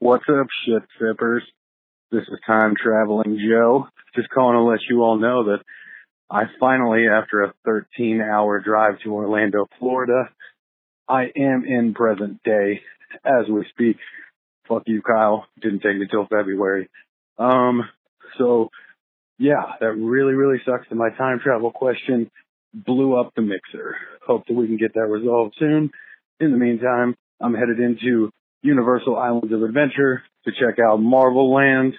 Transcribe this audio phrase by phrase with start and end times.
[0.00, 1.42] What's up, shit trippers?
[2.12, 3.88] This is Time Traveling Joe.
[4.14, 5.58] Just calling to let you all know that
[6.30, 10.30] I finally, after a 13 hour drive to Orlando, Florida,
[11.08, 12.80] I am in present day
[13.24, 13.96] as we speak.
[14.68, 15.46] Fuck you, Kyle.
[15.60, 16.88] Didn't take me till February.
[17.36, 17.82] Um,
[18.38, 18.68] so
[19.36, 22.30] yeah, that really, really sucks that my time travel question
[22.72, 23.96] blew up the mixer.
[24.24, 25.90] Hope that we can get that resolved soon.
[26.38, 28.30] In the meantime, I'm headed into
[28.62, 31.94] Universal Islands of Adventure to check out Marvel Land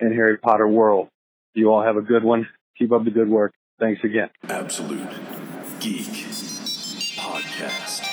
[0.00, 1.08] and Harry Potter World.
[1.54, 2.48] You all have a good one.
[2.78, 3.54] Keep up the good work.
[3.80, 4.28] Thanks again.
[4.48, 5.08] Absolute
[5.80, 6.06] Geek
[7.16, 8.04] Podcast.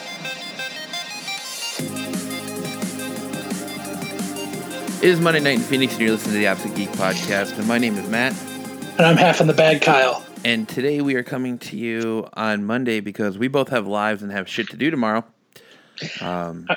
[5.03, 7.57] It is Monday night in Phoenix, and you're listening to the Absolute Geek Podcast.
[7.59, 8.33] And my name is Matt.
[8.97, 10.25] And I'm half in the bag, Kyle.
[10.43, 14.31] And today we are coming to you on Monday because we both have lives and
[14.31, 15.25] have shit to do tomorrow.
[16.21, 16.67] Um,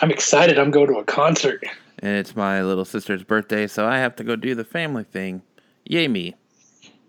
[0.00, 0.58] I'm excited.
[0.58, 1.64] I'm going to a concert.
[2.00, 5.42] and it's my little sister's birthday, so I have to go do the family thing.
[5.84, 6.34] Yay me!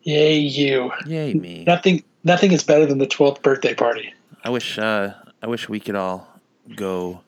[0.04, 0.92] Yay, you.
[1.06, 1.64] Yay me!
[1.66, 4.14] Nothing nothing is better than the 12th birthday party.
[4.44, 6.28] I wish uh, I wish we could all
[6.76, 7.22] go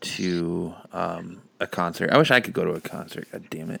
[0.00, 2.10] to um, a concert.
[2.10, 3.26] I wish I could go to a concert.
[3.32, 3.80] God damn it!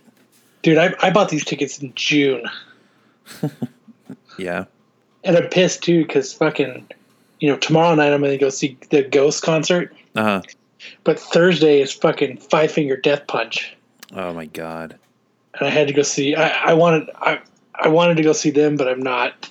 [0.62, 2.44] Dude, I, I bought these tickets in June.
[4.38, 4.64] Yeah.
[5.22, 6.88] And I'm pissed, too, because fucking,
[7.38, 9.94] you know, tomorrow night I'm going to go see the Ghost concert.
[10.16, 10.42] Uh huh.
[11.04, 13.76] But Thursday is fucking Five Finger Death Punch.
[14.14, 14.98] Oh my god.
[15.54, 17.40] And I had to go see, I, I wanted, I,
[17.74, 19.50] I wanted to go see them, but I'm not.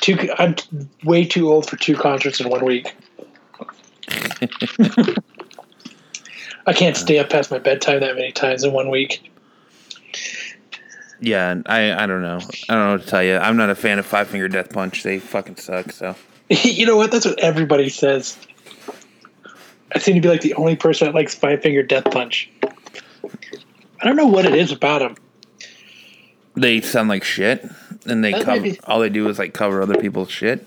[0.00, 0.30] Too.
[0.38, 0.56] I'm
[1.02, 2.94] way too old for two concerts in one week.
[6.66, 9.30] I can't stay up past my bedtime that many times in one week.
[11.20, 12.38] Yeah, and I I don't know.
[12.68, 13.36] I don't know what to tell you.
[13.36, 15.02] I'm not a fan of Five Finger Death Punch.
[15.02, 15.92] They fucking suck.
[15.92, 16.16] So
[16.48, 17.10] you know what?
[17.10, 18.36] That's what everybody says.
[19.94, 22.50] I seem to be like the only person that likes Five Finger Death Punch.
[22.62, 25.14] I don't know what it is about them.
[26.56, 27.64] they sound like shit,
[28.06, 28.60] and they That cover.
[28.62, 30.66] be- All they do is like cover other people's shit.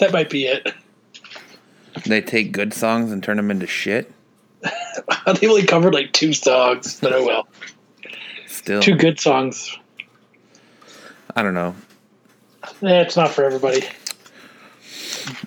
[0.00, 0.72] That might be it.
[2.06, 4.12] They take good songs and turn them into shit.
[5.40, 7.48] they only covered like two songs, but oh well.
[8.46, 9.76] Still, Two good songs.
[11.34, 11.74] I don't know.
[12.82, 13.82] Eh, it's not for everybody.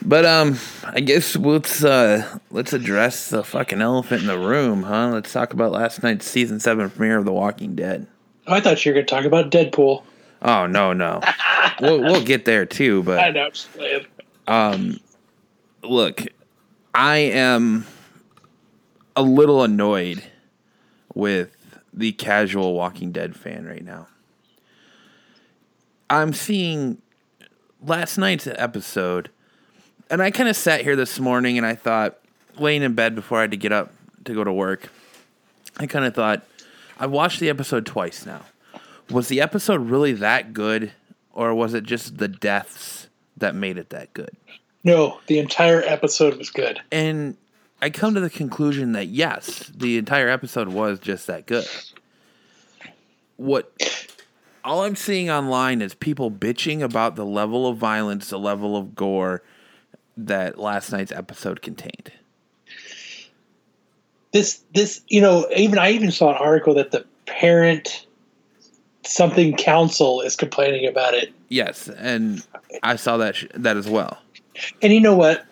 [0.03, 5.09] But um, I guess let's uh let's address the fucking elephant in the room, huh?
[5.09, 8.08] Let's talk about last night's season seven premiere of The Walking Dead.
[8.47, 10.03] I thought you were going to talk about Deadpool.
[10.42, 11.22] Oh no no,
[11.81, 13.02] we'll we'll get there too.
[13.02, 13.50] I But know.
[13.52, 14.06] Just playing.
[14.47, 15.00] um,
[15.84, 16.22] look,
[16.94, 17.86] I am
[19.16, 20.24] a little annoyed
[21.13, 21.56] with
[21.94, 24.08] the casual Walking Dead fan right now.
[26.09, 27.02] I'm seeing
[27.86, 29.30] last night's episode,
[30.12, 32.20] and I kind of sat here this morning and I thought,
[32.60, 33.94] laying in bed before I had to get up
[34.26, 34.90] to go to work,
[35.78, 36.44] I kind of thought,
[37.00, 38.42] I watched the episode twice now.
[39.10, 40.92] Was the episode really that good,
[41.34, 43.08] or was it just the deaths
[43.38, 44.32] that made it that good?
[44.84, 46.82] No, the entire episode was good.
[46.92, 47.38] And
[47.82, 51.66] I come to the conclusion that yes, the entire episode was just that good.
[53.38, 53.72] What
[54.64, 58.94] all I'm seeing online is people bitching about the level of violence, the level of
[58.94, 59.42] gore
[60.18, 62.12] that last night's episode contained.
[64.34, 68.06] This, this, you know, even I even saw an article that the parent
[69.04, 71.34] something council is complaining about it.
[71.50, 72.46] Yes, and
[72.84, 74.20] I saw that sh- that as well.
[74.82, 75.46] And you know what?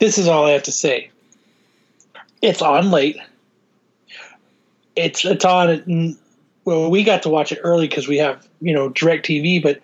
[0.00, 1.10] This is all I have to say.
[2.42, 3.18] It's on late.
[4.96, 6.16] It's it's on.
[6.64, 9.80] Well, we got to watch it early because we have you know DirecTV, but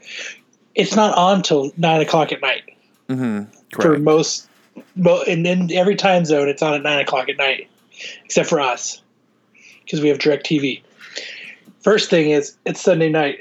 [0.74, 2.76] it's not on till nine o'clock at night
[3.08, 3.55] Mm-hmm.
[3.72, 4.02] For Correct.
[4.02, 4.48] most.
[4.94, 7.68] Mo- and in every time zone, it's on at nine o'clock at night,
[8.24, 9.00] except for us
[9.84, 10.82] because we have DirecTV.
[11.80, 13.38] First thing is it's Sunday night.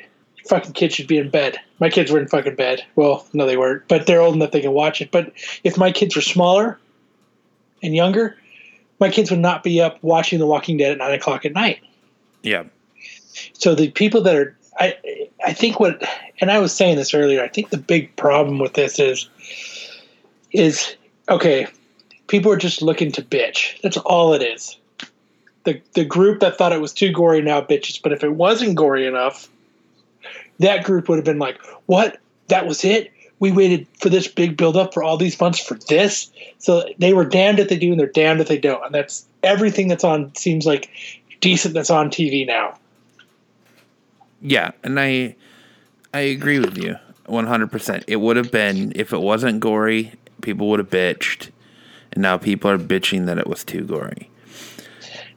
[0.48, 1.58] Fucking kids should be in bed.
[1.80, 2.84] My kids were in fucking bed.
[2.96, 5.12] Well, no, they weren't, but they're old enough they can watch it.
[5.12, 5.34] But
[5.64, 6.80] if my kids were smaller
[7.82, 8.38] and younger,
[9.00, 11.80] my kids would not be up watching The Walking Dead at nine o'clock at night.
[12.44, 12.64] yeah.
[13.54, 14.96] So the people that are, I,
[15.46, 16.02] I think what,
[16.40, 17.44] and I was saying this earlier.
[17.44, 19.28] I think the big problem with this is,
[20.56, 20.96] is
[21.30, 21.68] okay.
[22.28, 23.80] People are just looking to bitch.
[23.82, 24.78] That's all it is.
[25.64, 28.02] The the group that thought it was too gory now bitches.
[28.02, 29.50] But if it wasn't gory enough,
[30.60, 32.18] that group would have been like, "What?
[32.48, 33.12] That was it?
[33.40, 37.14] We waited for this big build up for all these months for this." So they
[37.14, 38.84] were damned if they do and they're damned if they don't.
[38.86, 40.90] And that's everything that's on seems like
[41.42, 42.78] decent that's on TV now.
[44.42, 45.36] Yeah, and I
[46.14, 46.96] I agree with you
[47.28, 48.04] 100%.
[48.08, 51.50] It would have been if it wasn't gory, people would have bitched.
[52.12, 54.30] And now people are bitching that it was too gory.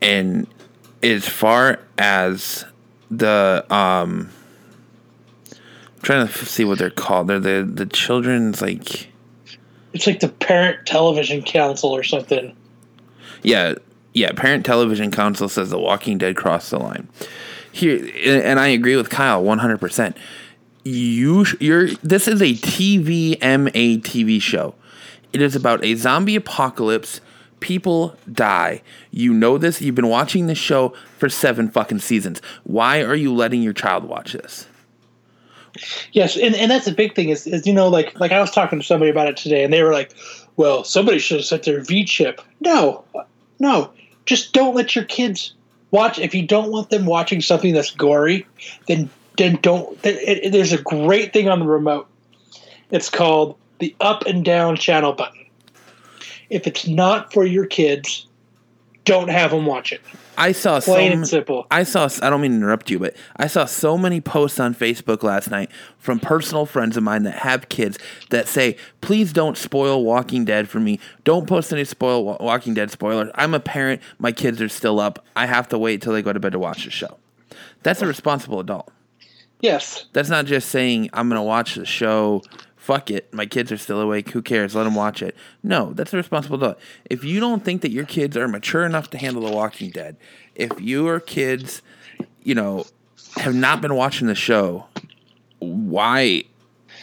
[0.01, 0.47] And
[1.03, 2.65] as far as
[3.11, 4.31] the um
[5.51, 7.29] I'm trying to see what they're called.
[7.29, 9.09] They're the the children's like
[9.93, 12.55] It's like the Parent Television Council or something.
[13.43, 13.75] yeah,
[14.15, 17.09] yeah, Parent Television Council says The Walking Dead crossed the line.
[17.73, 20.17] Here and I agree with Kyle 100%.
[20.85, 24.75] You you're this is a TVMA TV show.
[25.39, 27.21] It is about a zombie apocalypse.
[27.61, 28.83] People die.
[29.13, 29.81] You know this.
[29.81, 32.43] You've been watching this show for 7 fucking seasons.
[32.65, 34.67] Why are you letting your child watch this?
[36.11, 38.51] Yes, and, and that's a big thing is, is you know like like I was
[38.51, 40.13] talking to somebody about it today, and they were like,
[40.57, 43.05] "Well, somebody should have set their V chip." No,
[43.61, 43.93] no,
[44.27, 45.55] just don't let your kids
[45.93, 46.19] watch.
[46.19, 48.45] If you don't want them watching something that's gory,
[48.89, 50.03] then then don't.
[50.03, 52.09] There, it, it- there's a great thing on the remote.
[52.91, 55.47] It's called the up and down channel button.
[56.51, 58.27] If it's not for your kids,
[59.05, 60.01] don't have them watch it.
[60.37, 61.67] I saw Plain some, and simple.
[61.71, 62.09] I saw.
[62.23, 65.51] I don't mean to interrupt you, but I saw so many posts on Facebook last
[65.51, 67.99] night from personal friends of mine that have kids
[68.31, 71.01] that say, "Please don't spoil Walking Dead for me.
[71.25, 73.31] Don't post any spoil Walking Dead spoilers.
[73.35, 74.01] I'm a parent.
[74.21, 75.25] My kids are still up.
[75.35, 77.19] I have to wait till they go to bed to watch the show."
[77.83, 78.93] That's a responsible adult.
[79.61, 82.43] Yes, That's not just saying I'm gonna watch the show.
[82.89, 84.31] Fuck it, my kids are still awake.
[84.31, 84.75] Who cares?
[84.75, 85.37] Let them watch it.
[85.63, 86.79] No, that's a responsible adult.
[87.11, 90.17] If you don't think that your kids are mature enough to handle The Walking Dead,
[90.55, 91.83] if your kids,
[92.43, 92.87] you know,
[93.37, 94.87] have not been watching the show,
[95.59, 96.45] why,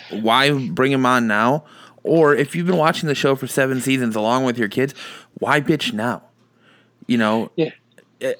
[0.09, 1.65] why bring them on now?
[2.01, 4.95] Or if you've been watching the show for seven seasons along with your kids,
[5.35, 6.23] why bitch now?
[7.05, 7.69] You know, yeah.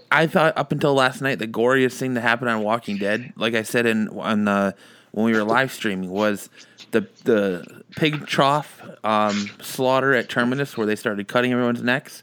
[0.10, 3.54] I thought up until last night the goriest thing to happen on Walking Dead, like
[3.54, 4.74] I said in on the
[5.16, 6.50] when we were live streaming, was
[6.92, 12.22] the the pig trough um, slaughter at Terminus, where they started cutting everyone's necks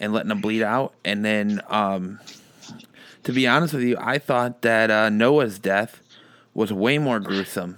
[0.00, 0.94] and letting them bleed out.
[1.04, 2.18] And then, um,
[3.24, 6.00] to be honest with you, I thought that uh, Noah's death
[6.54, 7.76] was way more gruesome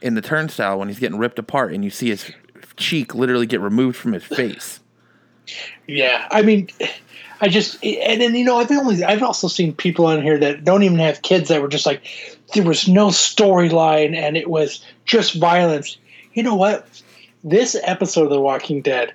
[0.00, 2.30] in the turnstile when he's getting ripped apart, and you see his
[2.76, 4.78] cheek literally get removed from his face.
[5.88, 6.68] Yeah, I mean,
[7.40, 10.62] I just and then you know I've only I've also seen people on here that
[10.62, 14.84] don't even have kids that were just like there was no storyline and it was
[15.04, 15.98] just violence.
[16.34, 16.88] You know what?
[17.44, 19.12] This episode of The Walking Dead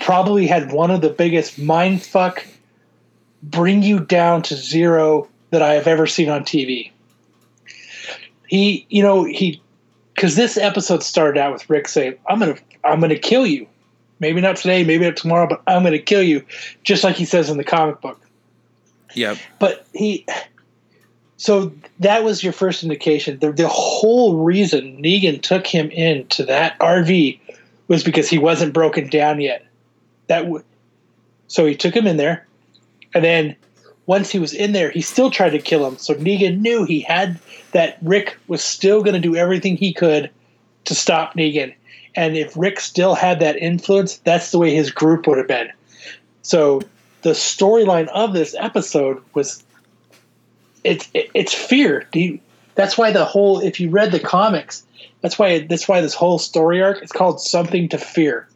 [0.00, 2.46] probably had one of the biggest mind fuck
[3.42, 6.90] bring you down to zero that I have ever seen on TV.
[8.48, 9.60] He, you know, he
[10.14, 13.66] because this episode started out with Rick saying, "I'm gonna, I'm gonna kill you."
[14.20, 16.44] Maybe not today, maybe not tomorrow, but I'm going to kill you,
[16.82, 18.20] just like he says in the comic book.
[19.14, 19.38] Yep.
[19.58, 20.24] But he,
[21.44, 21.70] so
[22.00, 23.38] that was your first indication.
[23.38, 27.38] The, the whole reason Negan took him into that RV
[27.86, 29.66] was because he wasn't broken down yet.
[30.28, 30.64] That w-
[31.48, 32.46] so he took him in there,
[33.12, 33.56] and then
[34.06, 35.98] once he was in there, he still tried to kill him.
[35.98, 37.38] So Negan knew he had
[37.72, 40.30] that Rick was still going to do everything he could
[40.86, 41.74] to stop Negan.
[42.14, 45.70] And if Rick still had that influence, that's the way his group would have been.
[46.40, 46.80] So
[47.20, 49.63] the storyline of this episode was
[50.84, 52.06] it's it's fear.
[52.12, 52.38] Do you,
[52.74, 54.84] that's why the whole if you read the comics,
[55.22, 58.48] that's why that's why this whole story arc is called something to fear.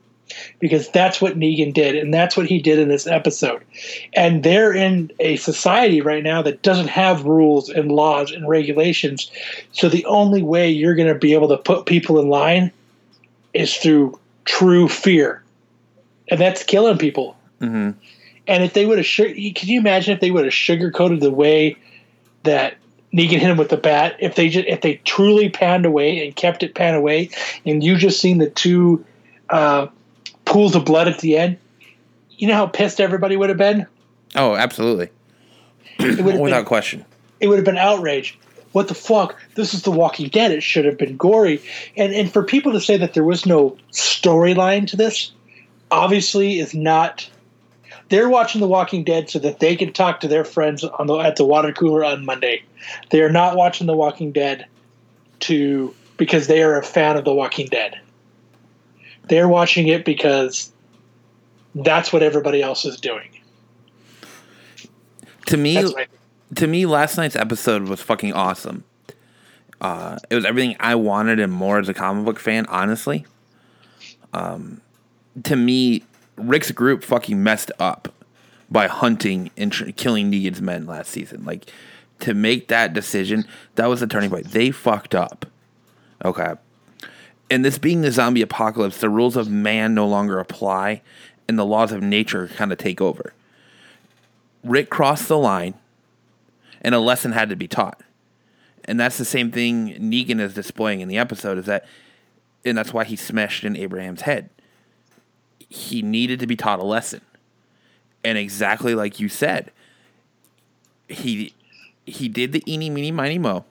[0.61, 3.65] Because that's what Negan did, and that's what he did in this episode.
[4.13, 9.31] And they're in a society right now that doesn't have rules and laws and regulations.
[9.73, 12.71] So the only way you're going to be able to put people in line
[13.55, 15.43] is through true fear,
[16.29, 17.37] and that's killing people.
[17.59, 17.93] hmm
[18.47, 21.77] And if they would have, can you imagine if they would have sugarcoated the way
[22.43, 22.75] that
[23.13, 24.17] Negan hit him with the bat?
[24.21, 27.31] If they just, if they truly panned away and kept it panned away,
[27.65, 29.05] and you just seen the two
[29.51, 29.87] uh,
[30.45, 31.59] pools of blood at the end,
[32.31, 33.87] you know how pissed everybody would have been.
[34.35, 35.11] Oh, absolutely.
[35.99, 37.05] It would have Without been, question.
[37.41, 38.39] it would have been outrage.
[38.73, 39.37] What the fuck?
[39.55, 40.53] This is The Walking Dead.
[40.53, 41.61] It should have been gory.
[41.97, 45.33] And and for people to say that there was no storyline to this,
[45.91, 47.29] obviously is not.
[48.09, 51.17] They're watching The Walking Dead so that they can talk to their friends on the
[51.17, 52.63] at the water cooler on Monday.
[53.11, 54.67] They are not watching The Walking Dead
[55.41, 57.99] to because they are a fan of The Walking Dead.
[59.29, 60.73] They're watching it because
[61.75, 63.29] that's what everybody else is doing.
[65.47, 65.95] To me,
[66.55, 68.85] to me, last night's episode was fucking awesome.
[69.81, 72.67] Uh, it was everything I wanted and more as a comic book fan.
[72.67, 73.27] Honestly,
[74.33, 74.81] um,
[75.45, 76.03] to me,
[76.39, 78.13] Rick's group fucking messed up
[78.71, 81.45] by hunting and tr- killing Negan's men last season.
[81.45, 81.71] Like
[82.21, 84.53] to make that decision, that was the turning point.
[84.53, 85.47] They fucked up.
[86.25, 86.55] Okay.
[87.51, 91.03] And this being the zombie apocalypse, the rules of man no longer apply.
[91.49, 93.33] and the laws of nature kind of take over.
[94.63, 95.73] Rick crossed the line,
[96.83, 98.03] and a lesson had to be taught.
[98.85, 101.87] And that's the same thing Negan is displaying in the episode is that
[102.65, 104.51] and that's why he smashed in Abraham's head.
[105.69, 107.21] He needed to be taught a lesson.
[108.25, 109.71] And exactly like you said,
[111.09, 111.55] he
[112.05, 113.65] he did the eeny meeny miny mo.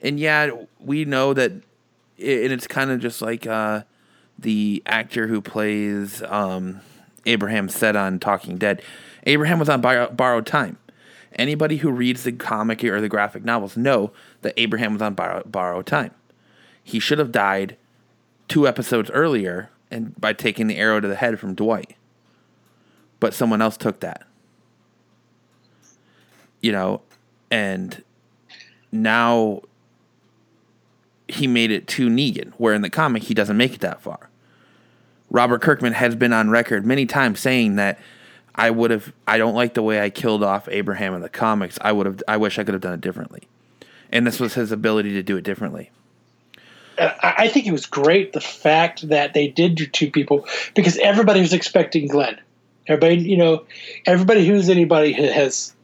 [0.00, 3.82] And yeah, we know that and it's kind of just like uh,
[4.38, 6.80] the actor who plays um,
[7.26, 8.82] Abraham said on Talking Dead.
[9.24, 10.78] Abraham was on borrowed time.
[11.34, 15.42] Anybody who reads the comic or the graphic novels know that Abraham was on borrow-
[15.44, 16.12] borrowed time.
[16.82, 17.76] He should have died
[18.46, 21.96] two episodes earlier and by taking the arrow to the head from Dwight.
[23.20, 24.26] But someone else took that.
[26.60, 27.02] You know,
[27.50, 28.02] and
[28.90, 29.62] now
[31.28, 34.30] he made it to Negan, where in the comic he doesn't make it that far.
[35.30, 37.98] Robert Kirkman has been on record many times saying that
[38.54, 41.78] I would have I don't like the way I killed off Abraham in the comics.
[41.80, 43.48] I would have I wish I could have done it differently.
[44.10, 45.90] And this was his ability to do it differently.
[46.98, 51.40] I think it was great the fact that they did do two people because everybody
[51.40, 52.38] was expecting Glenn.
[52.86, 53.64] Everybody, you know,
[54.06, 55.74] everybody who's anybody who has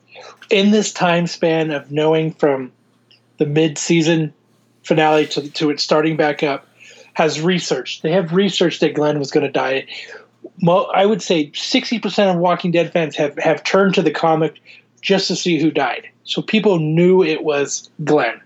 [0.50, 2.72] in this time span of knowing from
[3.38, 4.34] the mid-season
[4.82, 6.66] finale to to it starting back up
[7.14, 8.02] has researched.
[8.02, 9.86] They have researched that Glenn was going to die.
[10.66, 14.60] I would say sixty percent of Walking Dead fans have have turned to the comic
[15.00, 16.08] just to see who died.
[16.24, 18.40] So people knew it was Glenn.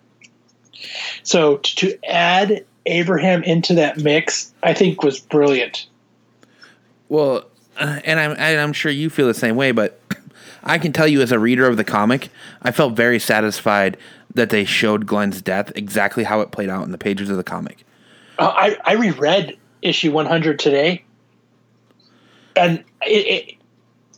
[1.22, 5.86] So to add Abraham into that mix, I think was brilliant.
[7.08, 7.44] Well,
[7.78, 10.00] uh, and I'm and I'm sure you feel the same way, but
[10.64, 12.28] I can tell you as a reader of the comic,
[12.62, 13.96] I felt very satisfied
[14.34, 17.44] that they showed Glenn's death exactly how it played out in the pages of the
[17.44, 17.84] comic.
[18.38, 21.04] Uh, I I reread issue 100 today,
[22.56, 23.54] and it, it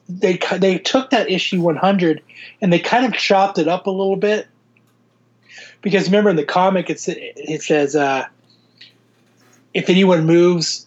[0.08, 2.22] they they took that issue 100
[2.60, 4.46] and they kind of chopped it up a little bit
[5.87, 8.26] because remember in the comic it's it says uh,
[9.73, 10.85] if anyone moves,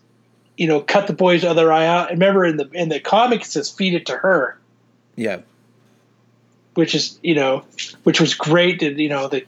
[0.58, 2.12] you know, cut the boy's other eye out.
[2.12, 4.60] And remember in the in the comic it says feed it to her.
[5.16, 5.40] Yeah.
[6.74, 7.64] which is you know
[8.04, 9.48] which was great that you know that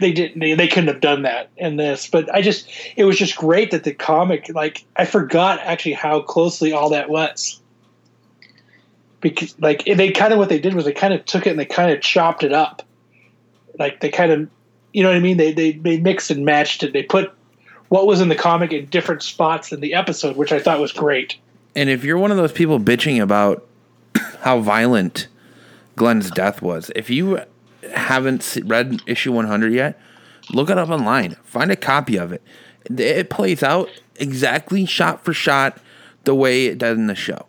[0.00, 3.16] they didn't they, they couldn't have done that in this but i just it was
[3.16, 7.60] just great that the comic like i forgot actually how closely all that was
[9.20, 11.58] because like they kind of what they did was they kind of took it and
[11.58, 12.82] they kind of chopped it up
[13.78, 14.48] like they kind of
[14.92, 17.32] you know what i mean they they, they mixed and matched it they put
[17.88, 20.92] what was in the comic in different spots in the episode which i thought was
[20.92, 21.36] great
[21.74, 23.66] And if you're one of those people bitching about
[24.40, 25.28] how violent
[25.96, 27.40] Glenn's death was, if you
[27.94, 30.00] haven't read issue 100 yet,
[30.52, 31.36] look it up online.
[31.44, 32.42] Find a copy of it.
[32.88, 35.78] It plays out exactly shot for shot
[36.24, 37.46] the way it does in the show.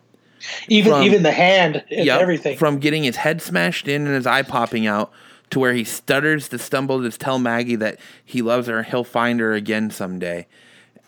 [0.68, 4.14] even From- even the hand and Yep, everything From getting his head smashed in and
[4.14, 5.12] his eye popping out
[5.50, 9.40] to where he stutters to stumble to tell Maggie that he loves her, he'll find
[9.40, 10.46] her again someday.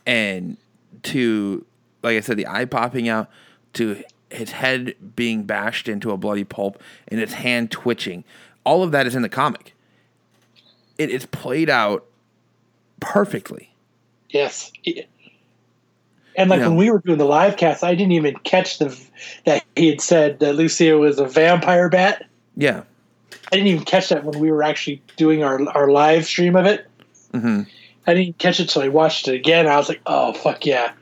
[0.04, 0.56] And
[1.04, 1.64] to,
[2.02, 3.28] like I said, the eye popping out
[3.74, 8.24] to his head being bashed into a bloody pulp and his hand twitching.
[8.64, 9.74] All of that is in the comic.
[10.98, 12.04] It is played out
[13.00, 13.74] perfectly.
[14.30, 14.72] Yes.
[16.36, 18.98] And like when we were doing the live cast, I didn't even catch the
[19.44, 22.24] that he had said that Lucille was a vampire bat.
[22.56, 22.84] Yeah.
[23.46, 26.66] I didn't even catch that when we were actually doing our our live stream of
[26.66, 26.86] it.
[27.32, 27.66] Mhm.
[28.06, 29.66] I didn't catch it, so I watched it again.
[29.66, 30.92] I was like, "Oh fuck yeah!"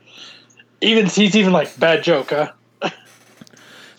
[0.81, 2.51] Even he's even like bad joke, huh?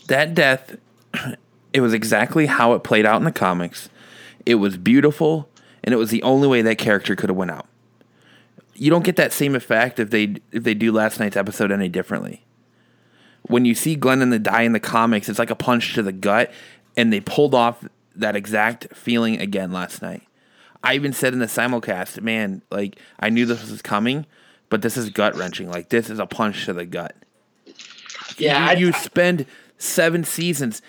[0.08, 0.76] that death
[1.72, 3.88] it was exactly how it played out in the comics
[4.44, 5.48] it was beautiful
[5.84, 7.66] and it was the only way that character could have went out
[8.74, 11.88] you don't get that same effect if they if they do last night's episode any
[11.88, 12.44] differently
[13.42, 16.02] when you see glenn and the die in the comics it's like a punch to
[16.02, 16.52] the gut
[16.96, 17.84] and they pulled off
[18.16, 20.22] that exact feeling again last night
[20.82, 24.26] i even said in the simulcast man like i knew this was coming
[24.68, 27.14] but this is gut wrenching like this is a punch to the gut
[28.38, 29.46] Yeah, I, you, you spend
[29.78, 30.80] seven seasons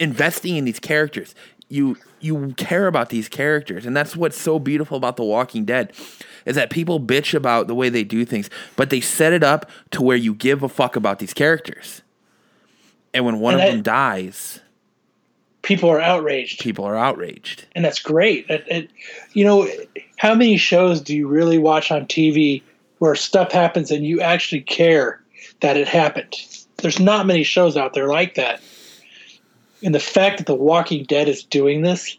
[0.00, 1.34] investing in these characters.
[1.68, 5.92] You you care about these characters, and that's what's so beautiful about The Walking Dead,
[6.44, 9.70] is that people bitch about the way they do things, but they set it up
[9.92, 12.02] to where you give a fuck about these characters.
[13.14, 14.60] And when one And of I- them dies,
[15.62, 17.64] people are outraged, people are outraged.
[17.74, 18.48] and that's great.
[18.50, 18.90] It, it,
[19.32, 19.68] you know,
[20.16, 22.62] how many shows do you really watch on TV
[22.98, 25.20] where stuff happens and you actually care
[25.60, 26.34] that it happened?
[26.78, 28.60] There's not many shows out there like that.
[29.84, 32.16] And the fact that The Walking Dead is doing this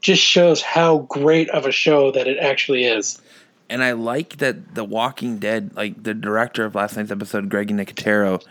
[0.00, 3.20] just shows how great of a show that it actually is.
[3.68, 7.68] and I like that The Walking Dead, like the director of last night's episode, Greg
[7.68, 8.42] Nicotero,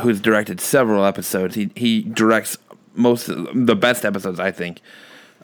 [0.00, 1.54] who's directed several episodes.
[1.54, 2.56] He he directs
[2.94, 4.80] most the best episodes, I think.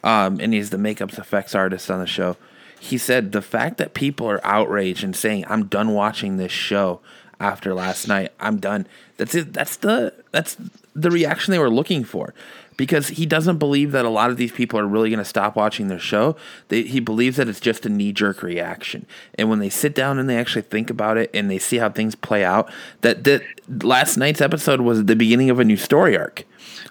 [0.05, 2.37] Um, and he's the makeups effects artist on the show.
[2.79, 7.01] He said the fact that people are outraged and saying, "I'm done watching this show
[7.41, 8.33] after last night.
[8.39, 8.87] I'm done."
[9.17, 9.53] That's it.
[9.53, 10.57] That's the that's
[10.95, 12.35] the reaction they were looking for,
[12.79, 15.55] because he doesn't believe that a lot of these people are really going to stop
[15.57, 16.37] watching their show.
[16.69, 19.05] They, he believes that it's just a knee jerk reaction,
[19.35, 21.91] and when they sit down and they actually think about it and they see how
[21.91, 23.43] things play out, that that
[23.85, 26.45] last night's episode was the beginning of a new story arc.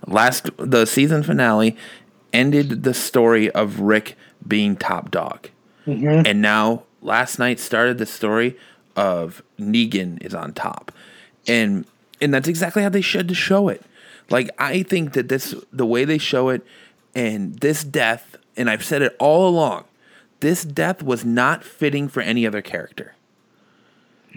[0.05, 1.75] Last the season finale
[2.33, 4.15] ended the story of Rick
[4.47, 5.49] being top dog.
[5.87, 6.27] Mm-hmm.
[6.27, 8.57] And now last night started the story
[8.95, 10.91] of Negan is on top.
[11.47, 11.85] And
[12.19, 13.83] and that's exactly how they should show it.
[14.29, 16.65] Like I think that this the way they show it
[17.15, 19.85] and this death, and I've said it all along,
[20.39, 23.15] this death was not fitting for any other character.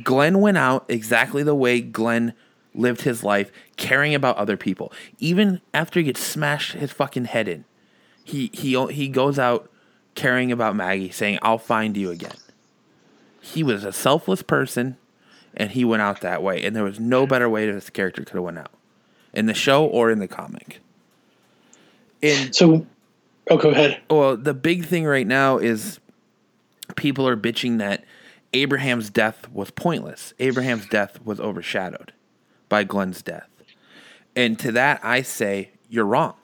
[0.03, 2.33] Glenn went out exactly the way Glenn
[2.75, 4.93] lived his life, caring about other people.
[5.19, 7.65] Even after he gets smashed his fucking head in,
[8.25, 9.71] he he he goes out
[10.15, 12.37] caring about Maggie, saying, "I'll find you again."
[13.41, 14.97] He was a selfless person,
[15.57, 16.63] and he went out that way.
[16.63, 18.71] And there was no better way that this character could have went out
[19.33, 20.81] in the show or in the comic.
[22.23, 22.87] And So,
[23.49, 24.01] oh, go ahead.
[24.11, 26.01] well, the big thing right now is
[26.97, 28.05] people are bitching that
[28.53, 30.35] Abraham's death was pointless.
[30.39, 32.13] Abraham's death was overshadowed
[32.69, 33.49] by Glenn's death.
[34.37, 36.35] And to that, I say, you're wrong.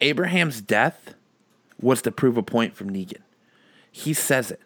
[0.00, 1.14] Abraham's death
[1.80, 3.22] was to prove a point from Negan.
[3.90, 4.60] He says it.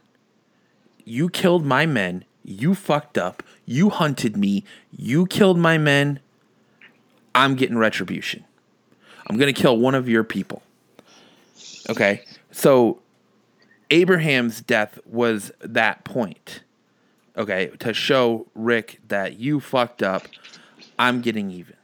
[1.05, 2.25] You killed my men.
[2.45, 3.43] You fucked up.
[3.65, 4.65] You hunted me.
[4.97, 6.21] You killed my men.
[7.35, 8.45] I'm getting retribution.
[9.27, 10.63] I'm going to kill one of your people.
[11.89, 12.23] Okay.
[12.51, 13.01] So
[13.91, 16.63] Abraham's death was that point.
[17.37, 17.69] Okay.
[17.81, 20.27] To show Rick that you fucked up.
[20.99, 21.75] I'm getting even.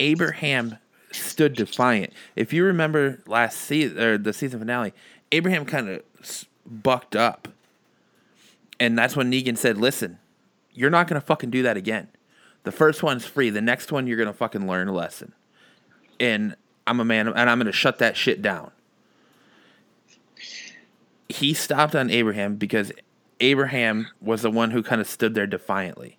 [0.00, 0.78] Abraham
[1.12, 2.12] stood defiant.
[2.36, 4.92] If you remember last season or the season finale,
[5.32, 6.02] Abraham kind of
[6.66, 7.48] bucked up.
[8.80, 10.18] And that's when Negan said, "Listen,
[10.72, 12.08] you're not going to fucking do that again.
[12.68, 13.48] The first one's free.
[13.48, 15.32] The next one you're going to fucking learn a lesson."
[16.20, 16.54] And
[16.86, 18.72] I'm a man and I'm going to shut that shit down.
[21.30, 22.92] He stopped on Abraham because
[23.40, 26.18] Abraham was the one who kind of stood there defiantly.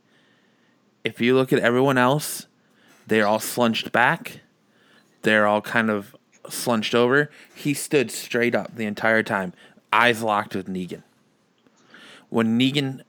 [1.03, 2.47] If you look at everyone else,
[3.05, 4.39] they're all slunched back.
[5.21, 6.15] They're all kind of
[6.49, 7.29] slunched over.
[7.53, 9.53] He stood straight up the entire time,
[9.93, 11.03] eyes locked with Negan.
[12.29, 13.01] When Negan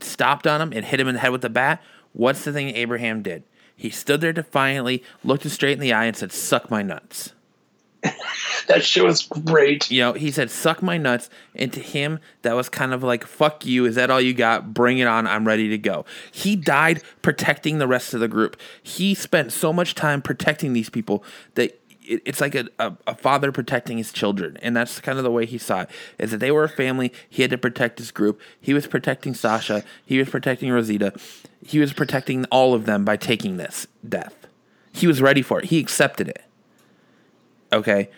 [0.00, 1.82] stopped on him and hit him in the head with the bat,
[2.16, 3.44] what's the thing Abraham did?
[3.76, 7.32] He stood there defiantly, looked him straight in the eye, and said, Suck my nuts.
[8.68, 9.92] That shit was great.
[9.92, 11.30] You know, he said, Suck my nuts.
[11.54, 13.84] And to him, that was kind of like, Fuck you.
[13.84, 14.74] Is that all you got?
[14.74, 15.26] Bring it on.
[15.26, 16.04] I'm ready to go.
[16.32, 18.56] He died protecting the rest of the group.
[18.82, 21.22] He spent so much time protecting these people
[21.54, 24.56] that it- it's like a, a, a father protecting his children.
[24.62, 27.12] And that's kind of the way he saw it is that they were a family.
[27.28, 28.40] He had to protect his group.
[28.60, 29.84] He was protecting Sasha.
[30.04, 31.12] He was protecting Rosita.
[31.64, 34.46] He was protecting all of them by taking this death.
[34.92, 35.66] He was ready for it.
[35.66, 36.44] He accepted it.
[37.72, 38.08] Okay.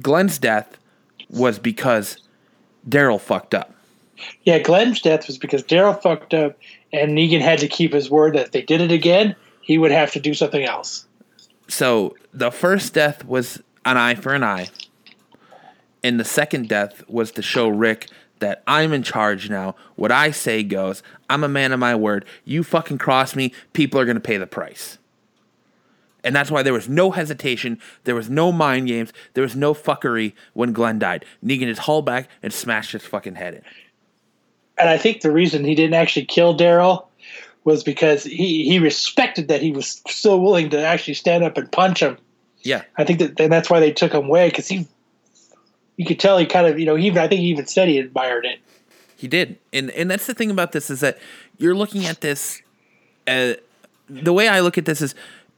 [0.00, 0.78] Glenn's death
[1.28, 2.16] was because
[2.88, 3.74] Daryl fucked up.
[4.44, 6.56] Yeah, Glenn's death was because Daryl fucked up,
[6.92, 9.90] and Negan had to keep his word that if they did it again, he would
[9.90, 11.06] have to do something else.
[11.72, 14.68] So the first death was an eye for an eye.
[16.04, 19.74] And the second death was to show Rick that I'm in charge now.
[19.96, 21.02] What I say goes.
[21.30, 22.26] I'm a man of my word.
[22.44, 24.98] You fucking cross me, people are to pay the price.
[26.22, 27.80] And that's why there was no hesitation.
[28.04, 29.10] There was no mind games.
[29.32, 31.24] There was no fuckery when Glenn died.
[31.42, 33.62] Negan just hauled back and smashed his fucking head in.
[34.76, 37.06] And I think the reason he didn't actually kill Daryl
[37.64, 41.70] was because he, he respected that he was still willing to actually stand up and
[41.70, 42.18] punch him.
[42.62, 42.82] Yeah.
[42.96, 44.86] I think that and that's why they took him away because he,
[45.96, 47.88] you could tell he kind of you know he even I think he even said
[47.88, 48.58] he admired it.
[49.16, 51.18] He did, and and that's the thing about this is that
[51.56, 52.60] you're looking at this.
[53.26, 53.54] Uh,
[54.08, 55.14] the way I look at this is,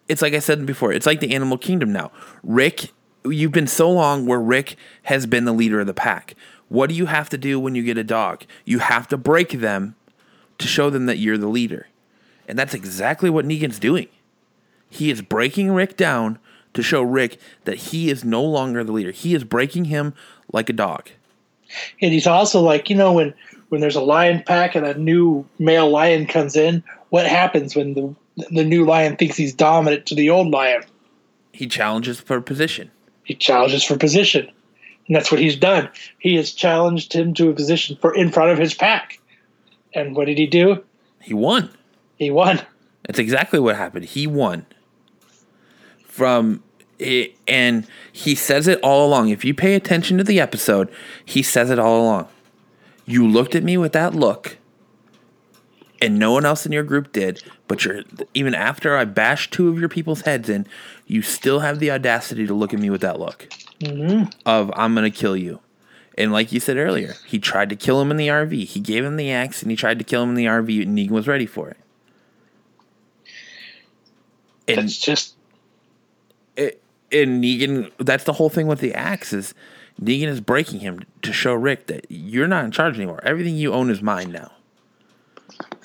[0.07, 0.93] it's like I said before.
[0.93, 2.13] It's like the animal kingdom now.
[2.43, 2.91] Rick,
[3.25, 6.35] you've been so long where Rick has been the leader of the pack.
[6.69, 8.45] What do you have to do when you get a dog?
[8.67, 9.95] You have to break them
[10.59, 11.89] to show them that you're the leader,
[12.49, 14.09] and that's exactly what Negan's doing.
[14.89, 16.39] He is breaking Rick down
[16.75, 19.11] to show Rick that he is no longer the leader.
[19.11, 20.15] He is breaking him
[20.53, 21.11] like a dog.
[22.01, 23.35] And he's also like you know when
[23.69, 27.95] when there's a lion pack and a new male lion comes in, what happens when
[27.95, 28.15] the
[28.51, 30.83] the new lion thinks he's dominant to the old lion?
[31.53, 32.91] He challenges for position.
[33.23, 34.51] He challenges for position.
[35.07, 35.89] And that's what he's done.
[36.19, 39.21] He has challenged him to a position for in front of his pack.
[39.93, 40.83] And what did he do?
[41.21, 41.71] He won.
[42.17, 42.63] He won.
[43.07, 44.07] That's exactly what happened.
[44.07, 44.67] He won.
[46.07, 46.63] From
[46.99, 49.29] it, and he says it all along.
[49.31, 50.93] If you pay attention to the episode,
[51.25, 52.29] he says it all along.
[53.05, 54.59] You looked at me with that look,
[56.01, 57.43] and no one else in your group did.
[57.67, 60.67] But you're even after I bashed two of your people's heads in,
[61.07, 63.49] you still have the audacity to look at me with that look
[63.81, 64.29] mm-hmm.
[64.47, 65.61] of I'm gonna kill you.
[66.17, 68.67] And like you said earlier, he tried to kill him in the RV.
[68.67, 70.97] He gave him the axe and he tried to kill him in the RV, and
[70.97, 71.77] Negan was ready for it.
[74.67, 75.35] And That's just
[76.57, 76.81] it,
[77.13, 79.55] and Negan, that's the whole thing with the axe is
[80.01, 83.21] Negan is breaking him to show Rick that you're not in charge anymore.
[83.23, 84.51] Everything you own is mine now.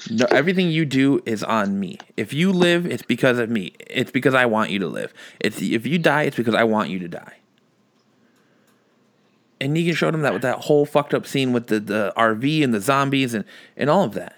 [0.09, 1.99] No, everything you do is on me.
[2.15, 3.73] If you live, it's because of me.
[3.79, 5.13] It's because I want you to live.
[5.39, 7.35] It's if you die, it's because I want you to die.
[9.61, 12.63] And Negan showed him that with that whole fucked up scene with the, the RV
[12.63, 13.43] and the zombies and,
[13.75, 14.37] and all of that.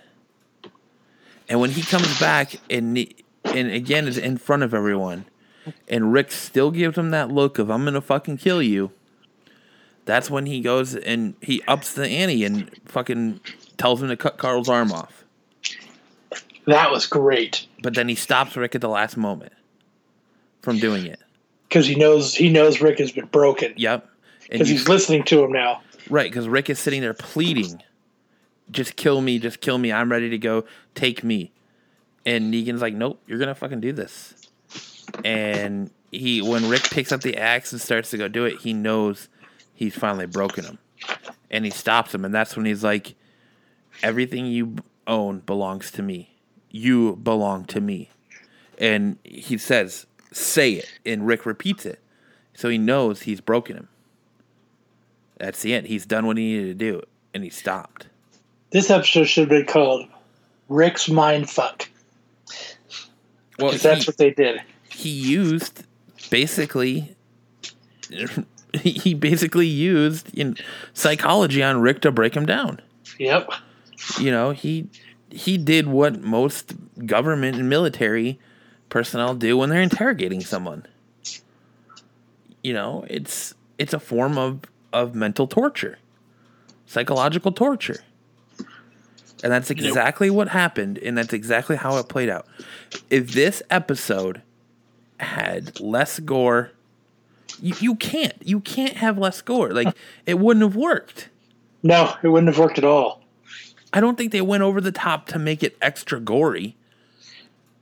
[1.48, 2.98] And when he comes back and
[3.46, 5.26] and again is in front of everyone,
[5.88, 8.92] and Rick still gives him that look of I'm gonna fucking kill you.
[10.06, 13.40] That's when he goes and he ups the ante and fucking
[13.78, 15.24] tells him to cut Carl's arm off.
[16.66, 17.68] that was great.
[17.84, 19.54] But then he stops Rick at the last moment
[20.62, 21.20] from doing it.
[21.70, 23.74] Because he knows he knows Rick has been broken.
[23.78, 24.08] Yep.
[24.50, 25.82] And Because he's listening to him now.
[26.10, 27.82] right, because Rick is sitting there pleading,
[28.72, 29.92] "Just kill me, just kill me.
[29.92, 30.66] I'm ready to go.
[30.96, 31.52] Take me."
[32.26, 34.36] And Negan's like, "Nope, you're gonna fucking do this."
[35.24, 38.74] And he, when Rick picks up the axe and starts to go do it, he
[38.74, 39.28] knows
[39.74, 40.78] he's finally broken him,
[41.50, 43.16] and he stops him, and that's when he's like,
[44.04, 44.76] "Everything you
[45.08, 46.38] own belongs to me.
[46.70, 48.10] You belong to me."
[48.78, 52.00] And he says, "Say it," and Rick repeats it,
[52.54, 53.88] so he knows he's broken him.
[55.38, 55.88] That's the end.
[55.88, 57.02] He's done what he needed to do,
[57.34, 58.08] and he stopped.
[58.70, 60.08] This episode should been called
[60.70, 61.90] Rick's Mind Fuck.
[63.60, 64.62] Well, Because that's what they did.
[64.90, 65.84] he used
[66.30, 67.16] basically.
[68.74, 70.56] He basically used in
[70.94, 72.80] psychology on Rick to break him down.
[73.20, 73.50] Yep.
[74.18, 74.88] You know, he
[75.30, 76.74] he did what most
[77.06, 78.40] government and military
[78.88, 80.86] personnel do when they're interrogating someone.
[82.64, 84.62] You know, it's it's a form of
[84.94, 85.98] of mental torture,
[86.86, 88.00] psychological torture.
[89.44, 92.46] And that's exactly what happened, and that's exactly how it played out.
[93.10, 94.42] If this episode
[95.20, 96.72] had less gore,
[97.60, 99.72] you, you can't you can't have less gore.
[99.72, 101.30] Like it wouldn't have worked.
[101.84, 103.22] No, it wouldn't have worked at all.
[103.94, 106.78] I don't think they went over the top to make it extra gory.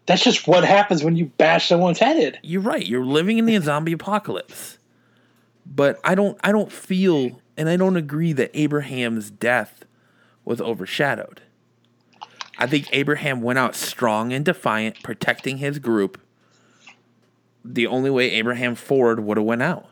[0.05, 2.37] That's just what happens when you bash someone's head in.
[2.41, 2.85] You're right.
[2.85, 4.77] You're living in the zombie apocalypse.
[5.65, 9.85] But I don't I don't feel and I don't agree that Abraham's death
[10.45, 11.41] was overshadowed.
[12.59, 16.19] I think Abraham went out strong and defiant, protecting his group.
[17.63, 19.87] The only way Abraham Ford would have went out.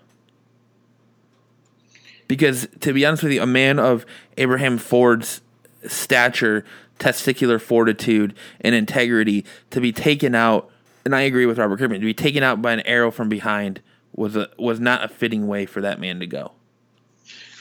[2.28, 4.06] Because to be honest with you, a man of
[4.38, 5.42] Abraham Ford's
[5.88, 6.66] stature,
[7.00, 10.70] testicular fortitude, and integrity to be taken out,
[11.06, 13.82] and I agree with Robert Kirkman, to be taken out by an arrow from behind
[14.14, 16.52] was a was not a fitting way for that man to go.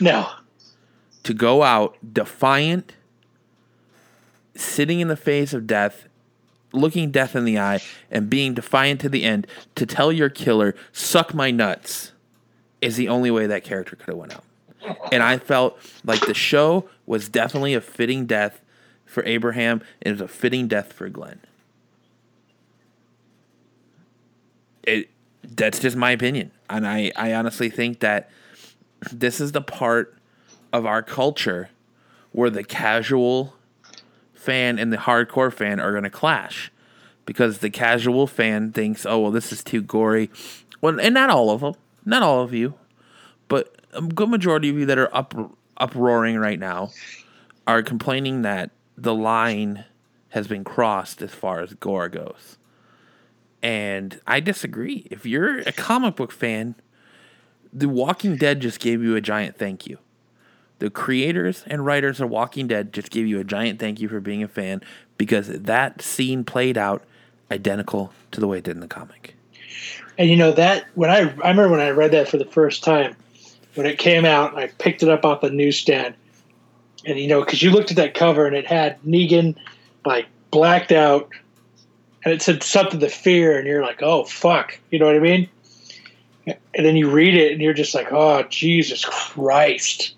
[0.01, 0.31] No.
[1.23, 2.96] To go out defiant,
[4.59, 6.09] sitting in the face of death,
[6.73, 10.75] looking death in the eye, and being defiant to the end, to tell your killer,
[10.92, 12.12] suck my nuts,
[12.81, 14.45] is the only way that character could have went out.
[15.11, 18.61] And I felt like the show was definitely a fitting death
[19.05, 21.40] for Abraham, and it was a fitting death for Glenn.
[24.83, 25.09] It
[25.55, 26.51] that's just my opinion.
[26.69, 28.31] And I, I honestly think that
[29.12, 30.16] this is the part
[30.73, 31.71] of our culture
[32.33, 33.55] where the casual
[34.47, 36.73] fan and the hardcore fan are going to clash
[37.27, 40.31] because the casual fan thinks, oh, well, this is too gory.
[40.81, 42.75] Well, and not all of them, not all of you,
[43.49, 45.35] but a good majority of you that are up
[45.77, 46.91] uproaring right now
[47.67, 49.85] are complaining that the line
[50.31, 52.57] has been crossed as far as gore goes.
[53.63, 55.09] And I disagree.
[55.11, 56.77] If you're a comic book fan,
[57.73, 59.99] The Walking Dead just gave you a giant thank you.
[60.79, 64.21] The creators and writers of Walking Dead just gave you a giant thank you for
[64.21, 64.83] being a fan
[65.17, 67.03] because that scene played out
[67.51, 69.35] identical to the way it did in the comic.
[70.19, 72.83] And you know that when I I remember when I read that for the first
[72.83, 73.17] time,
[73.75, 76.15] when it came out, I picked it up off the newsstand,
[77.05, 79.57] and you know because you looked at that cover and it had Negan
[80.05, 81.29] like blacked out,
[82.25, 85.21] and it said something to fear, and you're like, oh fuck, you know what I
[85.21, 85.49] mean?
[86.47, 90.15] and then you read it and you're just like, oh Jesus Christ.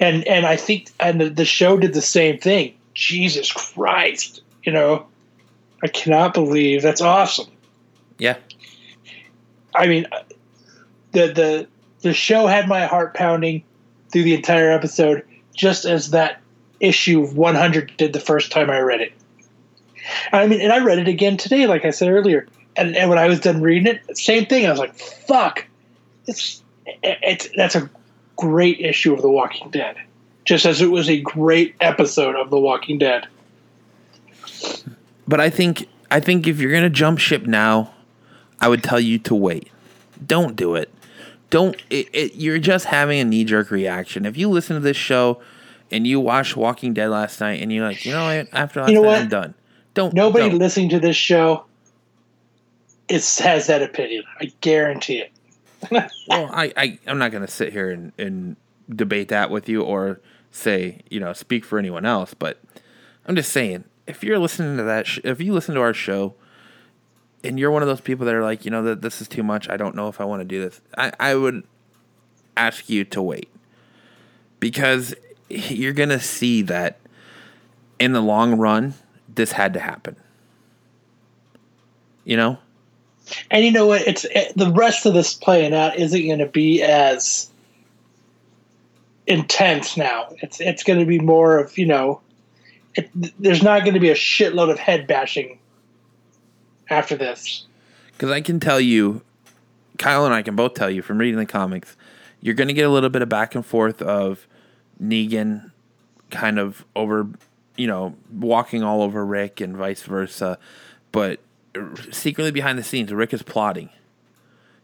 [0.00, 2.74] And and I think and the, the show did the same thing.
[2.94, 5.06] Jesus Christ, you know,
[5.82, 7.48] I cannot believe that's awesome.
[8.18, 8.36] Yeah.
[9.74, 10.22] I mean, uh,
[11.12, 11.68] the the
[12.00, 13.62] the show had my heart pounding
[14.10, 16.40] through the entire episode, just as that
[16.80, 19.12] issue 100 did the first time I read it.
[20.32, 23.18] I mean, and I read it again today, like I said earlier, and, and when
[23.18, 24.66] I was done reading it, same thing.
[24.66, 25.66] I was like, "Fuck,
[26.26, 26.62] it's
[27.02, 27.88] it's that's a
[28.40, 29.96] great issue of The Walking Dead."
[30.44, 33.28] Just as it was a great episode of The Walking Dead.
[35.28, 37.92] But I think I think if you're gonna jump ship now,
[38.60, 39.70] I would tell you to wait.
[40.26, 40.92] Don't do it.
[41.50, 41.76] Don't.
[41.90, 44.24] It, it, you're just having a knee jerk reaction.
[44.26, 45.40] If you listen to this show
[45.90, 48.48] and you watched Walking Dead last night and you're like, you know what?
[48.52, 49.22] After last You know night?
[49.22, 49.54] I'm done.
[49.94, 50.14] Don't.
[50.14, 50.58] Nobody don't.
[50.58, 51.64] listening to this show
[53.08, 54.24] It has that opinion.
[54.40, 55.32] I guarantee it.
[56.28, 58.56] Well, I, I I'm not gonna sit here and, and
[58.88, 62.60] debate that with you or say you know speak for anyone else, but
[63.26, 66.34] I'm just saying if you're listening to that, sh- if you listen to our show,
[67.42, 69.42] and you're one of those people that are like, you know, that this is too
[69.42, 69.68] much.
[69.68, 70.80] I don't know if I want to do this.
[70.96, 71.64] I I would
[72.56, 73.48] ask you to wait
[74.58, 75.14] because
[75.48, 76.98] you're gonna see that
[77.98, 78.94] in the long run,
[79.28, 80.16] this had to happen.
[82.24, 82.58] You know.
[83.50, 84.06] And you know what?
[84.06, 87.50] It's it, the rest of this playing out isn't going to be as
[89.26, 90.28] intense now.
[90.42, 92.20] It's it's going to be more of you know,
[92.94, 95.58] it, there's not going to be a shitload of head bashing
[96.88, 97.66] after this.
[98.12, 99.22] Because I can tell you,
[99.98, 101.96] Kyle and I can both tell you from reading the comics,
[102.40, 104.46] you're going to get a little bit of back and forth of
[105.02, 105.70] Negan
[106.30, 107.28] kind of over,
[107.76, 110.58] you know, walking all over Rick and vice versa.
[111.12, 111.40] But
[112.10, 113.90] secretly behind the scenes, Rick is plotting.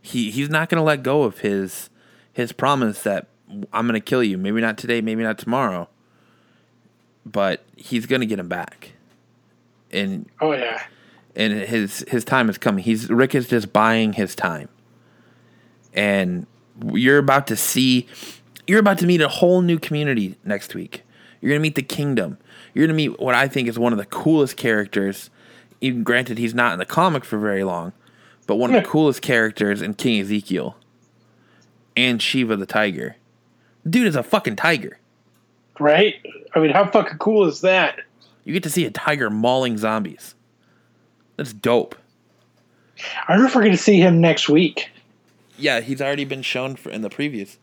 [0.01, 1.90] He he's not going to let go of his
[2.33, 3.29] his promise that
[3.72, 4.38] I'm going to kill you.
[4.38, 5.88] Maybe not today, maybe not tomorrow,
[7.25, 8.92] but he's going to get him back.
[9.90, 10.83] And Oh yeah,
[11.35, 12.85] and his his time is coming.
[12.85, 14.68] He's Rick is just buying his time,
[15.92, 16.46] and
[16.92, 18.07] you're about to see,
[18.66, 21.03] you're about to meet a whole new community next week.
[21.40, 22.38] You're gonna meet the Kingdom.
[22.75, 25.31] You're gonna meet what I think is one of the coolest characters.
[25.80, 27.92] Even granted, he's not in the comic for very long,
[28.46, 30.76] but one of the coolest characters in King Ezekiel,
[31.96, 33.16] and Shiva the Tiger.
[33.88, 34.98] Dude is a fucking tiger.
[35.78, 36.14] right.
[36.54, 38.00] I mean, how fucking cool is that?
[38.44, 40.34] You get to see a tiger mauling zombies.
[41.36, 41.96] That's dope.
[43.28, 44.88] I wonder if we're going to see him next week
[45.58, 47.56] Yeah, he's already been shown for in the previews.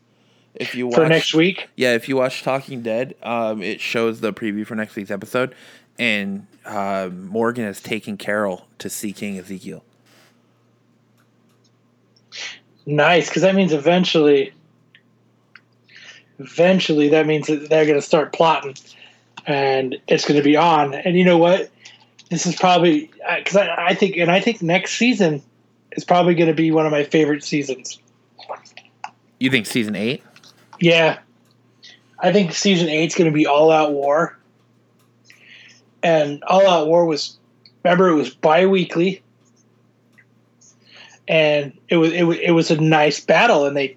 [0.54, 1.70] If you watch, for next week.
[1.76, 5.56] yeah, if you watch Talking Dead, um, it shows the preview for next week's episode,
[6.00, 9.84] and uh, Morgan is taking Carol to see King Ezekiel.
[12.86, 14.54] Nice, because that means eventually,
[16.40, 18.76] eventually that means that they're going to start plotting,
[19.46, 20.94] and it's going to be on.
[20.94, 21.70] And you know what?
[22.30, 25.42] This is probably because I, I think, and I think next season
[25.92, 28.00] is probably going to be one of my favorite seasons.
[29.40, 30.24] You think season eight?
[30.80, 31.20] Yeah,
[32.20, 34.38] I think season eight's going to be all out war,
[36.04, 37.38] and all out war was
[37.84, 39.22] remember it was bi-weekly
[41.28, 43.96] and it was it was it was a nice battle and they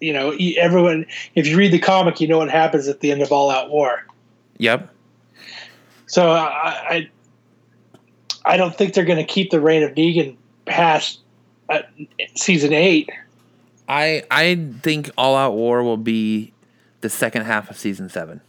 [0.00, 3.22] you know everyone if you read the comic you know what happens at the end
[3.22, 4.06] of all out war
[4.58, 4.88] Yep.
[6.06, 7.10] so i i,
[8.44, 11.20] I don't think they're going to keep the reign of negan past
[11.70, 11.80] uh,
[12.34, 13.10] season 8
[13.88, 16.52] I I think All Out War will be
[17.00, 18.40] the second half of season seven.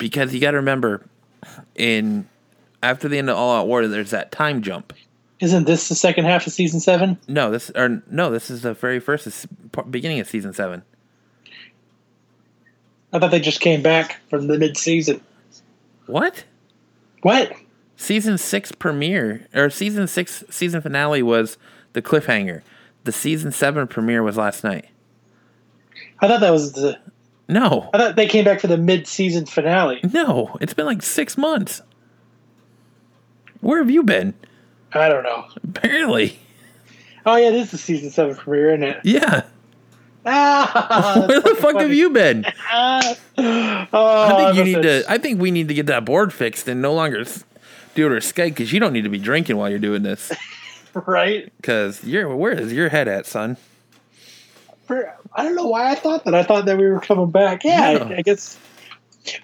[0.00, 1.06] Because you got to remember,
[1.76, 2.26] in
[2.82, 4.92] after the end of All Out War, there's that time jump.
[5.38, 8.74] isn't this the second half of season 7 No, this or no, this is the
[8.74, 9.46] very first
[9.90, 10.82] beginning of season seven.
[13.12, 15.20] i thought they just came back from the mid-season
[16.06, 16.44] What?
[17.22, 17.52] what
[17.96, 21.58] Season six premiere or season six season finale was
[21.92, 22.62] the cliffhanger.
[23.04, 24.86] The season seven premiere was last night.
[26.20, 26.98] i thought that was the
[27.50, 31.36] No, i thought they came back for the mid-season finale no, it's been like six
[31.36, 31.82] months.
[33.60, 34.34] Where have you been?
[34.92, 36.38] i don't know Apparently,
[37.26, 39.42] oh yeah this is the season 7 premiere isn't it yeah.
[40.26, 42.44] ah, Where the fuck have you been?
[43.92, 45.02] Oh, I think you need to.
[45.08, 47.24] I think we need to get that board fixed and no longer
[47.94, 50.30] do it or Skype because you don't need to be drinking while you're doing this.
[51.06, 53.56] right Because you're where is your head at, son?
[54.90, 56.34] For- I don't know why I thought that.
[56.34, 57.62] I thought that we were coming back.
[57.62, 58.04] Yeah, No.
[58.06, 58.58] I, I guess.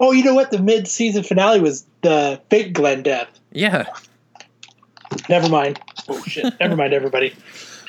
[0.00, 0.50] Oh, you know what?
[0.50, 3.28] The mid-season finale was the fake Glenn death.
[3.52, 3.86] Yeah,
[5.28, 5.80] Never mind.
[6.08, 6.52] Oh shit.
[6.60, 7.34] Never mind, everybody.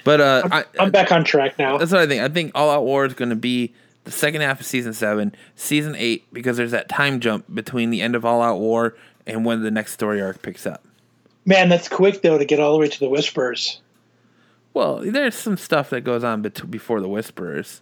[0.04, 1.78] But uh, I, I'm back on track now.
[1.78, 2.22] That's what I think.
[2.22, 5.36] I think All Out War is going to be the second half of season seven,
[5.56, 9.46] season eight, because there's that time jump between the end of All Out War and
[9.46, 10.86] when the next story arc picks up.
[11.46, 13.82] Man, that's quick though to get all the way to the Whispers.
[14.78, 17.82] Well, there's some stuff that goes on bet- before the Whisperers.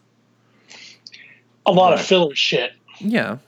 [1.66, 2.00] A lot Right.
[2.00, 2.72] of filler shit.
[3.00, 3.40] Yeah.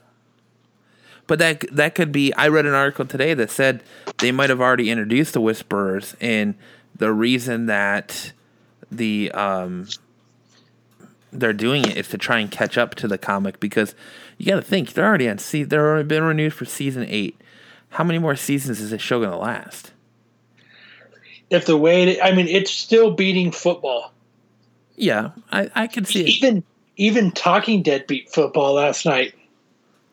[1.28, 2.34] But that that could be.
[2.34, 3.84] I read an article today that said
[4.18, 6.56] they might have already introduced the Whisperers, and
[6.94, 8.34] the reason that
[8.92, 9.88] the um
[11.32, 13.96] they're doing it is to try and catch up to the comic because
[14.38, 17.40] you got to think they're already on see they're already been renewed for season eight.
[17.92, 19.92] How many more seasons is this show going to last?
[21.50, 24.12] If the way it, I mean, it's still beating football.
[24.96, 26.30] Yeah, I I could see it.
[26.30, 26.64] Even
[26.98, 29.34] even Talking Dead beat football last night.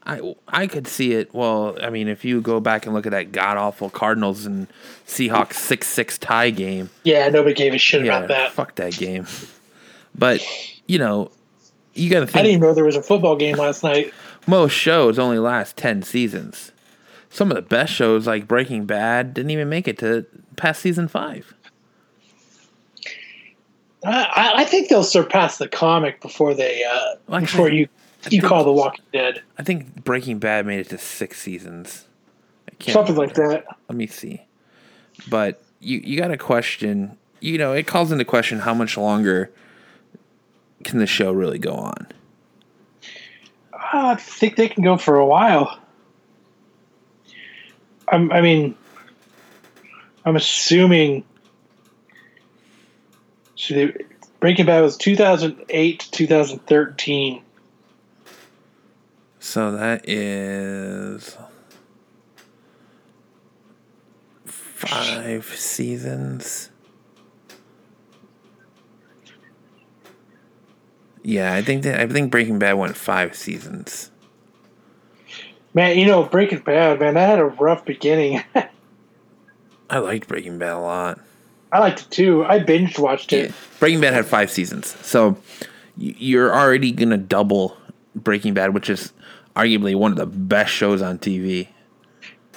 [0.06, 1.32] I I could see it.
[1.34, 4.68] Well, I mean, if you go back and look at that god awful Cardinals and
[5.06, 8.52] Seahawks six six tie game, Yeah, nobody gave a shit yeah, about that.
[8.52, 9.26] fuck that game.
[10.14, 10.46] But
[10.86, 11.30] you know,
[11.94, 12.36] you got to think.
[12.36, 14.12] I didn't know there was a football game last night.
[14.46, 16.70] most shows only last ten seasons.
[17.34, 21.08] Some of the best shows like Breaking Bad didn't even make it to past season
[21.08, 21.52] five.
[24.04, 27.88] I, I- think they'll surpass the comic before they uh, Well, before you
[28.30, 32.06] you think- call The Walking Dead I think Breaking Bad made it to six seasons.
[32.70, 33.64] I can't something like that.
[33.88, 34.42] let me see.
[35.28, 37.18] But you you got to question.
[37.40, 39.50] You know, it calls into question how much longer
[40.84, 42.06] can the show really go on.
[43.72, 45.80] I think they can go for a while.
[48.08, 48.74] I'm, I mean,
[50.24, 51.24] I'm assuming.
[53.56, 53.90] So
[54.40, 57.42] Breaking Bad was 2008 to 2013.
[59.38, 61.36] So that is
[64.44, 66.70] five seasons.
[71.22, 74.10] Yeah, I think that I think Breaking Bad went five seasons.
[75.74, 78.42] Man, you know, Breaking Bad, man, that had a rough beginning.
[79.90, 81.20] I liked Breaking Bad a lot.
[81.72, 82.44] I liked it too.
[82.44, 83.52] I binge watched it.
[83.80, 85.36] Breaking Bad had five seasons, so
[85.96, 87.76] you're already gonna double
[88.14, 89.12] Breaking Bad, which is
[89.56, 91.68] arguably one of the best shows on TV.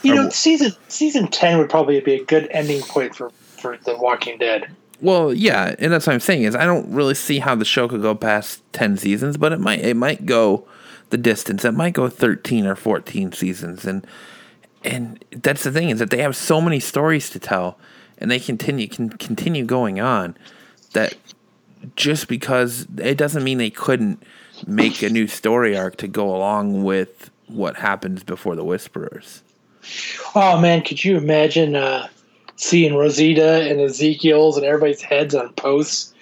[0.04, 3.78] You know, Or- season season ten would probably be a good ending point for for
[3.78, 4.68] The Walking Dead.
[5.02, 7.88] Well, yeah, and that's what I'm saying is I don't really see how the show
[7.88, 10.68] could go past ten seasons, but it might it might go
[11.10, 11.64] the distance.
[11.66, 14.06] It might go thirteen or fourteen seasons, and
[14.84, 17.78] and that's the thing is that they have so many stories to tell,
[18.18, 20.38] and they continue can continue going on.
[20.94, 21.16] That
[21.96, 24.24] just because it doesn't mean they couldn't
[24.66, 29.44] make a new story arc to go along with what happens before the Whisperers.
[30.36, 32.08] Oh man, could you imagine uh,
[32.56, 36.14] seeing Rosita and Ezekiel's and everybody's heads on posts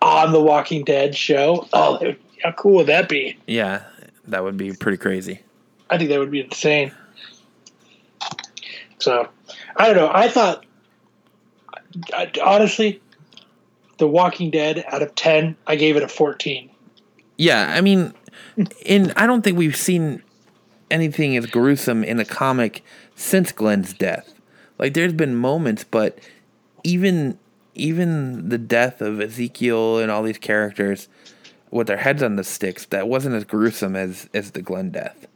[0.00, 1.68] on the Walking Dead show?
[1.72, 3.36] Oh, would- how cool would that be?
[3.46, 3.82] Yeah,
[4.26, 5.40] that would be pretty crazy.
[5.90, 6.92] I think that would be insane.
[8.98, 9.28] So,
[9.76, 10.10] I don't know.
[10.12, 10.66] I thought,
[12.12, 13.00] I, honestly,
[13.98, 16.70] The Walking Dead out of 10, I gave it a 14.
[17.36, 18.12] Yeah, I mean,
[18.84, 20.22] in I don't think we've seen
[20.90, 24.34] anything as gruesome in a comic since Glenn's death.
[24.78, 26.18] Like, there's been moments, but
[26.84, 27.38] even
[27.74, 31.08] even the death of Ezekiel and all these characters
[31.70, 35.26] with their heads on the sticks, that wasn't as gruesome as as the Glenn death.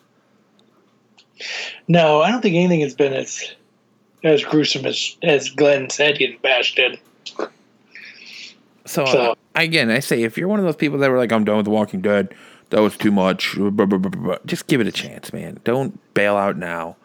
[1.88, 3.52] No, I don't think anything has been as
[4.24, 6.96] as gruesome as, as Glenn's head getting bashed in.
[8.84, 11.32] So, So- uh, again, I say if you're one of those people that were like,
[11.32, 12.32] "I'm done with The Walking Dead,"
[12.70, 13.56] that was too much.
[14.46, 15.58] Just give it a chance, man.
[15.64, 16.96] Don't bail out now.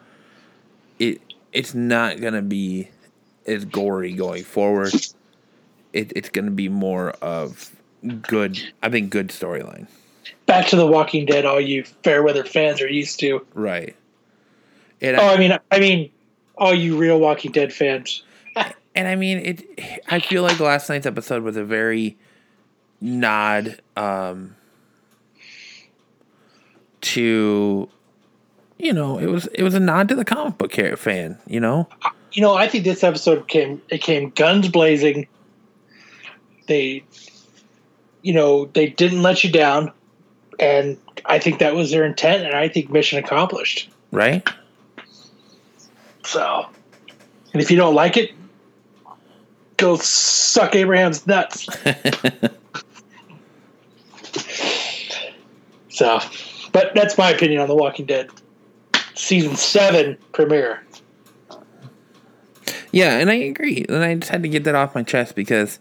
[0.99, 1.21] It
[1.53, 2.89] it's not gonna be
[3.47, 4.93] as gory going forward.
[5.93, 7.71] It, it's gonna be more of
[8.21, 8.59] good.
[8.83, 9.87] I think good storyline.
[10.45, 13.45] Back to The Walking Dead, all you Fairweather fans are used to.
[13.53, 13.95] Right.
[15.01, 16.11] And Oh, I, I mean, I mean,
[16.57, 18.23] all you real Walking Dead fans.
[18.95, 20.01] and I mean it.
[20.09, 22.17] I feel like last night's episode was a very
[23.01, 24.55] nod um,
[27.01, 27.87] to
[28.79, 31.87] you know it was it was a nod to the comic book fan you know
[32.33, 35.27] You know, I think this episode came it came guns blazing.
[36.67, 37.03] They,
[38.21, 39.91] you know, they didn't let you down,
[40.59, 43.89] and I think that was their intent, and I think mission accomplished.
[44.11, 44.47] right
[46.25, 46.65] So,
[47.53, 48.31] and if you don't like it,
[49.77, 51.65] go suck Abraham's nuts.
[55.89, 56.19] so,
[56.71, 58.29] but that's my opinion on The Walking Dead
[59.17, 60.83] season seven premiere.
[62.91, 63.85] Yeah, and I agree.
[63.89, 65.79] And I just had to get that off my chest because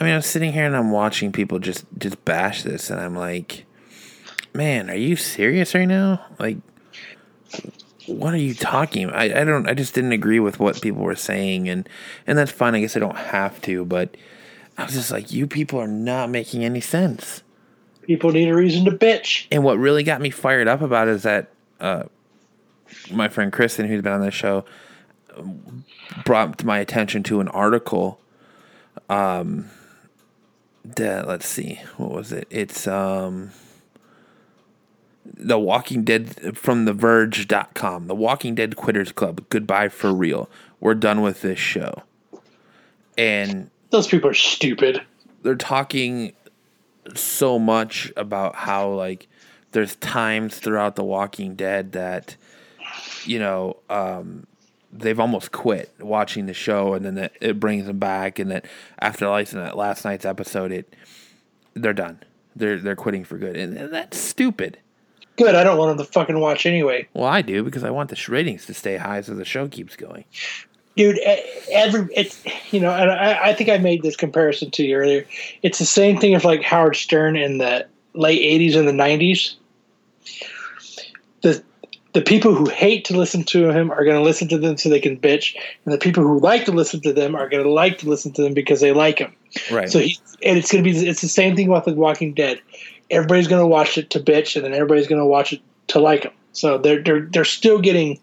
[0.00, 3.14] I mean, I'm sitting here and I'm watching people just just bash this and I'm
[3.14, 3.66] like,
[4.54, 6.56] "Man, are you serious right now?" Like
[8.06, 9.18] what are you talking about?
[9.18, 11.88] I, I don't I just didn't agree with what people were saying and
[12.26, 12.74] and that's fine.
[12.74, 14.16] I guess I don't have to, but
[14.78, 17.42] I was just like, "You people are not making any sense."
[18.02, 19.46] People need a reason to bitch.
[19.52, 22.04] And what really got me fired up about it is that uh,
[23.12, 24.64] my friend Kristen, who's been on the show,
[26.24, 28.18] brought my attention to an article.
[29.08, 29.70] Um,
[30.84, 32.46] that let's see, what was it?
[32.50, 33.50] It's um,
[35.24, 38.06] The Walking Dead from The Verge.com.
[38.06, 39.44] The Walking Dead Quitters Club.
[39.50, 40.48] Goodbye for real.
[40.80, 42.02] We're done with this show.
[43.18, 45.02] And Those people are stupid.
[45.42, 46.32] they're talking
[47.14, 49.26] so much about how like
[49.72, 52.36] there's times throughout the walking dead that
[53.24, 54.46] you know um
[54.92, 58.64] they've almost quit watching the show and then it, it brings them back and that
[58.98, 60.94] after last, last night's episode it
[61.74, 62.20] they're done.
[62.56, 63.56] They're they're quitting for good.
[63.56, 64.78] And, and that's stupid.
[65.36, 65.54] Good.
[65.54, 67.08] I don't want them to fucking watch anyway.
[67.14, 69.96] well i do because i want the ratings to stay high so the show keeps
[69.96, 70.24] going.
[70.96, 71.18] Dude
[71.70, 75.24] every it's you know and I, I think i made this comparison to you earlier.
[75.62, 79.54] It's the same thing as like howard stern in the late 80s and the 90s
[81.42, 81.62] the
[82.12, 84.88] the people who hate to listen to him are going to listen to them so
[84.88, 85.54] they can bitch
[85.84, 88.32] and the people who like to listen to them are going to like to listen
[88.32, 89.34] to them because they like him.
[89.70, 89.88] Right.
[89.88, 92.60] So he and it's going to be it's the same thing with the walking dead.
[93.10, 96.00] Everybody's going to watch it to bitch and then everybody's going to watch it to
[96.00, 96.32] like him.
[96.52, 98.18] So they're they're they're still getting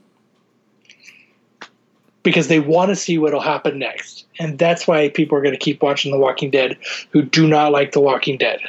[2.24, 4.26] because they want to see what'll happen next.
[4.38, 6.78] And that's why people are going to keep watching The Walking Dead
[7.12, 8.60] who do not like The Walking Dead.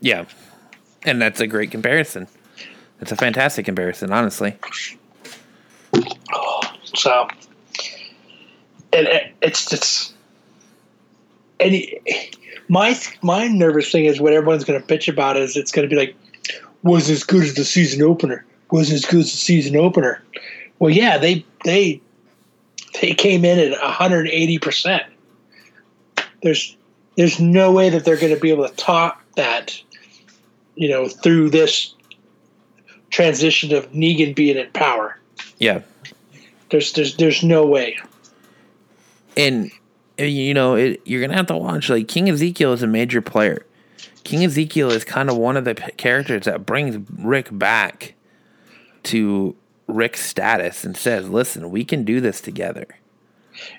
[0.00, 0.24] yeah.
[1.06, 2.26] And that's a great comparison
[3.00, 4.56] it's a fantastic comparison honestly
[6.94, 7.28] So,
[8.92, 10.14] and it, it's just,
[11.60, 12.36] and it,
[12.68, 15.94] my my nervous thing is what everyone's going to bitch about is it's going to
[15.94, 16.16] be like,
[16.82, 18.44] was as good as the season opener?
[18.70, 20.22] Was as good as the season opener?
[20.78, 22.00] Well, yeah, they they
[23.00, 25.02] they came in at 180 percent.
[26.42, 26.76] There's
[27.16, 29.80] there's no way that they're going to be able to top that,
[30.74, 31.94] you know, through this
[33.14, 35.18] transition of Negan being in power.
[35.58, 35.82] yeah
[36.70, 37.96] There's there's there's no way.
[39.36, 39.70] and
[40.18, 43.64] you know it, you're gonna have to watch like king ezekiel is a major player
[44.24, 48.14] king ezekiel is kind of one of the p- characters that brings rick back
[49.04, 49.54] to
[49.86, 52.86] rick's status and says listen we can do this together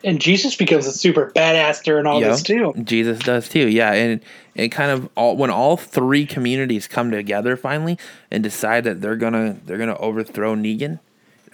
[0.03, 2.29] And Jesus becomes a super badass during all Yeah.
[2.29, 2.73] this too.
[2.83, 4.21] jesus does too yeah and
[4.55, 7.97] it kind of all when all three communities come together finally
[8.31, 10.99] and decide that they're gonna they're gonna overthrow negan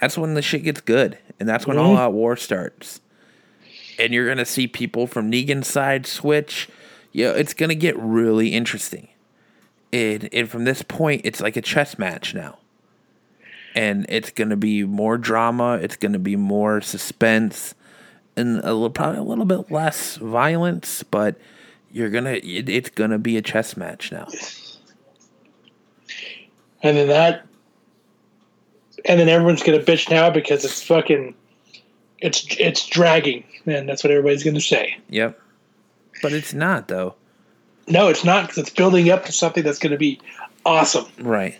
[0.00, 2.02] that's when the shit gets good and that's when all mm-hmm.
[2.02, 3.00] out war starts
[3.98, 6.68] and you're gonna see people from Negan's side switch.
[7.12, 9.08] Yeah, it's gonna get really interesting.
[9.92, 12.58] And and from this point, it's like a chess match now.
[13.74, 15.74] And it's gonna be more drama.
[15.74, 17.74] It's gonna be more suspense,
[18.36, 21.02] and a little, probably a little bit less violence.
[21.02, 21.36] But
[21.90, 24.28] you're gonna, it, it's gonna be a chess match now.
[26.84, 27.46] And then that
[29.04, 31.34] and then everyone's gonna bitch now because it's fucking
[32.18, 33.44] it's it's dragging.
[33.66, 34.96] And that's what everybody's gonna say.
[35.08, 35.40] Yep.
[36.22, 37.14] But it's not though.
[37.88, 40.20] No, it's not because it's building up to something that's gonna be
[40.64, 41.06] awesome.
[41.20, 41.58] Right.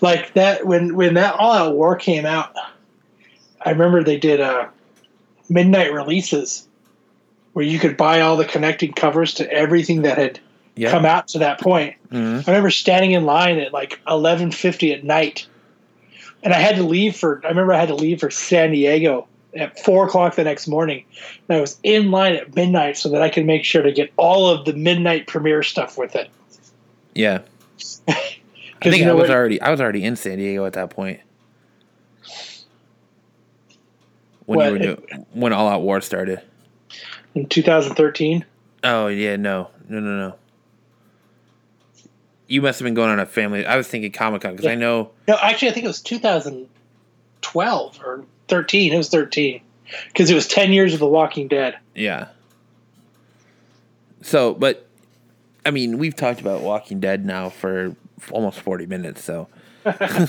[0.00, 2.54] Like that when when that all out war came out,
[3.62, 4.68] I remember they did uh
[5.48, 6.66] midnight releases
[7.52, 10.38] where you could buy all the connecting covers to everything that had
[10.76, 10.90] Yeah.
[10.90, 11.94] come out to that point.
[12.12, 12.46] Mhm.
[12.46, 15.46] I remember standing in line at like eleven fifty at night,
[16.42, 17.40] and I had to leave for.
[17.44, 19.26] I remember I had to leave for San Diego
[19.56, 21.04] at four o'clock the next morning,
[21.48, 24.12] and I was in line at midnight so that I could make sure to get
[24.16, 26.28] all of the midnight premiere stuff with it.
[27.14, 27.40] Yeah.
[28.08, 28.14] I
[28.82, 30.90] think you know I was what- already I was already in San Diego at that
[30.90, 31.18] point.
[34.48, 36.40] When What, you were doing, when All Out War started.
[37.34, 38.46] in 2013.
[38.82, 40.34] Oh yeah, no, no, no, no.
[42.46, 43.66] You must have been going on a family.
[43.66, 45.10] I was thinking Comic Con because I know.
[45.28, 48.94] No, actually, I think it was 2012 or 13.
[48.94, 49.60] It was 13
[50.06, 51.76] because it was 10 years of The Walking Dead.
[51.94, 52.28] Yeah.
[54.22, 54.88] So, but
[55.66, 57.94] I mean, we've talked about Walking Dead now for
[58.30, 59.22] almost forty minutes.
[59.22, 59.46] So,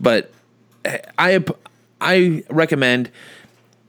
[0.00, 0.32] but
[0.84, 1.44] eh, I
[2.00, 3.12] I recommend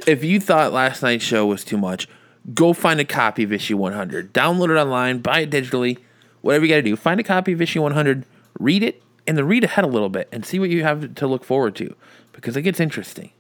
[0.07, 2.07] if you thought last night's show was too much,
[2.53, 4.33] go find a copy of issue 100.
[4.33, 5.97] Download it online, buy it digitally,
[6.41, 6.95] whatever you got to do.
[6.95, 8.25] Find a copy of issue 100,
[8.59, 11.27] read it, and then read ahead a little bit and see what you have to
[11.27, 11.95] look forward to
[12.33, 13.31] because it gets interesting.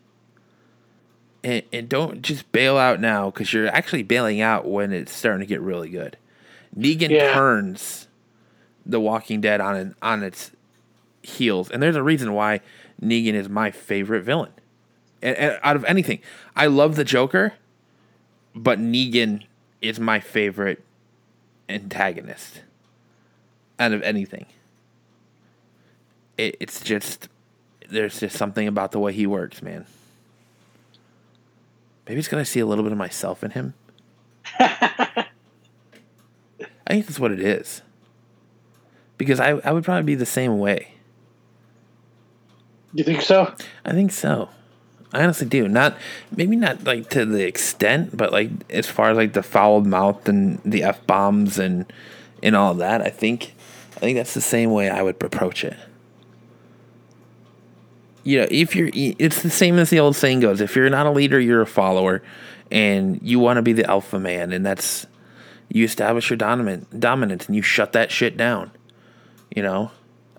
[1.43, 5.39] and, and don't just bail out now because you're actually bailing out when it's starting
[5.39, 6.17] to get really good.
[6.77, 7.33] Negan Yeah.
[7.33, 8.07] turns
[8.85, 10.51] The Walking Dead on an, on its
[11.23, 12.61] heels, and there's a reason why
[13.01, 14.51] Negan is my favorite villain.
[15.23, 16.19] Out of anything,
[16.55, 17.53] I love the Joker,
[18.55, 19.43] but Negan
[19.81, 20.83] is my favorite
[21.69, 22.61] antagonist.
[23.79, 24.45] Out of anything,
[26.37, 27.29] it, it's just
[27.89, 29.85] there's just something about the way he works, man.
[32.07, 33.73] Maybe it's gonna see a little bit of myself in him.
[34.59, 35.25] I
[36.87, 37.81] think that's what it is.
[39.17, 40.95] Because I, I would probably be the same way.
[42.93, 43.53] You think so?
[43.85, 44.49] I think so.
[45.13, 45.67] I honestly do.
[45.67, 45.97] Not
[46.35, 50.27] maybe not like to the extent, but like as far as like the foul mouth
[50.27, 51.91] and the f bombs and
[52.41, 53.53] and all that, I think
[53.97, 55.77] I think that's the same way I would approach it.
[58.23, 61.05] You know, if you're, it's the same as the old saying goes: if you're not
[61.05, 62.21] a leader, you're a follower,
[62.69, 65.07] and you want to be the alpha man, and that's
[65.69, 68.71] you establish your dominant dominance and you shut that shit down.
[69.55, 69.91] You know,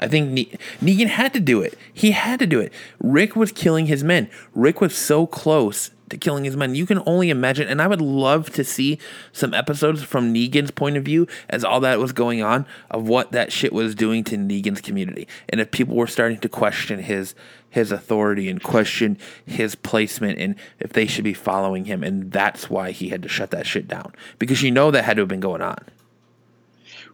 [0.03, 1.79] I think ne- Negan had to do it.
[1.93, 2.73] He had to do it.
[2.99, 4.29] Rick was killing his men.
[4.55, 6.75] Rick was so close to killing his men.
[6.75, 7.69] You can only imagine.
[7.69, 8.99] And I would love to see
[9.33, 13.33] some episodes from Negan's point of view as all that was going on of what
[13.33, 15.29] that shit was doing to Negan's community.
[15.49, 17.35] And if people were starting to question his
[17.71, 22.03] his authority and question his placement and if they should be following him.
[22.03, 24.13] And that's why he had to shut that shit down.
[24.39, 25.79] Because you know that had to have been going on.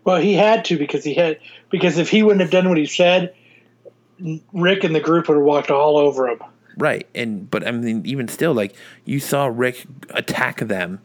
[0.09, 1.39] Well, he had to because he had
[1.69, 3.35] because if he wouldn't have done what he said,
[4.55, 6.43] Rick and the group would have walked all over him.
[6.79, 7.07] Right.
[7.15, 11.01] And but I mean even still like you saw Rick attack them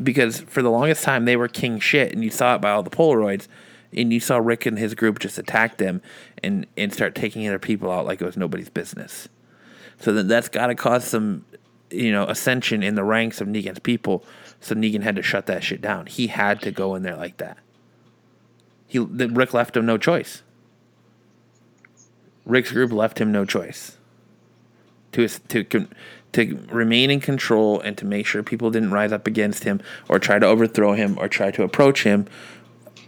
[0.00, 2.84] because for the longest time they were king shit and you saw it by all
[2.84, 3.48] the Polaroids
[3.92, 6.00] and you saw Rick and his group just attack them
[6.40, 9.28] and and start taking other people out like it was nobody's business.
[9.98, 11.44] So that that's got to cause some
[11.90, 14.24] you know ascension in the ranks of Negan's people.
[14.60, 16.06] So Negan had to shut that shit down.
[16.06, 17.58] He had to go in there like that.
[18.86, 20.42] He Rick left him no choice.
[22.44, 23.96] Rick's group left him no choice
[25.12, 25.88] to to
[26.32, 30.18] to remain in control and to make sure people didn't rise up against him or
[30.18, 32.26] try to overthrow him or try to approach him.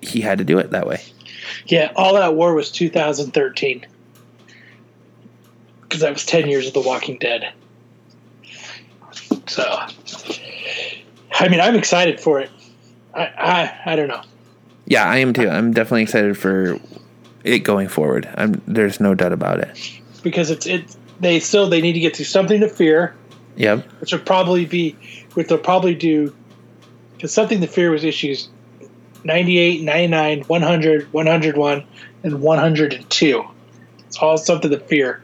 [0.01, 1.03] He had to do it that way.
[1.67, 3.87] Yeah, all that war was 2013
[5.83, 7.53] because that was 10 years of The Walking Dead.
[9.47, 9.63] So,
[11.33, 12.51] I mean, I'm excited for it.
[13.15, 14.23] I I, I don't know.
[14.89, 15.49] Yeah, I am too.
[15.49, 16.81] I'm definitely excited for
[17.45, 18.29] it going forward.
[18.37, 20.01] I'm there's no doubt about it.
[20.23, 23.15] because it's it they still they need to get to something to fear
[23.57, 23.85] Yep.
[24.01, 24.97] which would probably be
[25.35, 26.35] what they'll probably do
[27.15, 28.49] because something to fear was issues
[29.25, 31.85] 98 99 100 101
[32.23, 33.45] and 102
[34.07, 35.23] it's all something to fear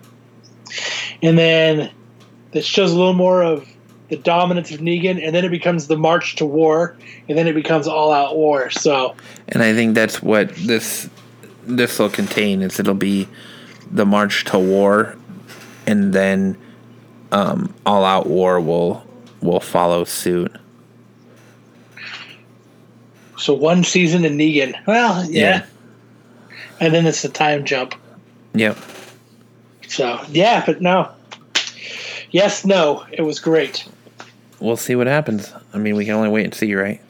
[1.23, 1.91] and then
[2.53, 3.69] this shows a little more of
[4.15, 6.97] the dominance of negan and then it becomes the march to war
[7.29, 9.15] and then it becomes all out war so
[9.49, 11.09] And I think that's what this
[11.65, 13.27] this will contain is it'll be
[13.91, 15.17] the march to war
[15.87, 16.57] and then
[17.33, 19.05] um, all out war will
[19.41, 20.53] will follow suit.
[23.37, 25.67] so one season in negan well yeah,
[26.81, 27.95] and then it's the time jump
[28.55, 28.79] Yep.
[29.89, 31.11] So yeah, but no.
[32.31, 33.05] Yes, no.
[33.13, 33.87] It was great.
[34.65, 35.53] We'll see what happens.
[35.75, 37.01] I mean, we can only wait and see, right?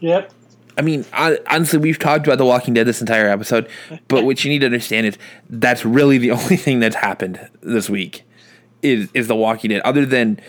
[0.00, 0.32] Yep.
[0.76, 3.68] I mean, hon- honestly, we've talked about The Walking Dead this entire episode,
[4.08, 5.16] but what you need to understand is
[5.48, 8.24] that's really the only thing that's happened this week
[8.82, 9.80] is is The Walking Dead.
[9.82, 10.40] Other than,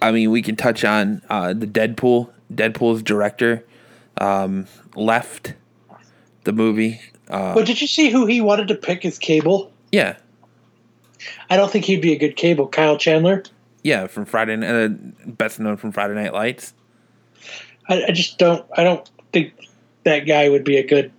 [0.00, 2.30] I mean, we can touch on uh, the Deadpool.
[2.52, 3.64] Deadpool's director
[4.18, 5.52] um, left
[6.44, 7.00] the movie.
[7.28, 9.70] Uh, but did you see who he wanted to pick as Cable?
[9.92, 10.16] yeah,
[11.50, 12.68] I don't think he'd be a good Cable.
[12.68, 13.44] Kyle Chandler.
[13.82, 14.88] Yeah, from Friday, uh,
[15.26, 16.74] best known from Friday Night Lights.
[17.88, 18.64] I, I just don't.
[18.76, 19.52] I don't think
[20.04, 21.12] that guy would be a good.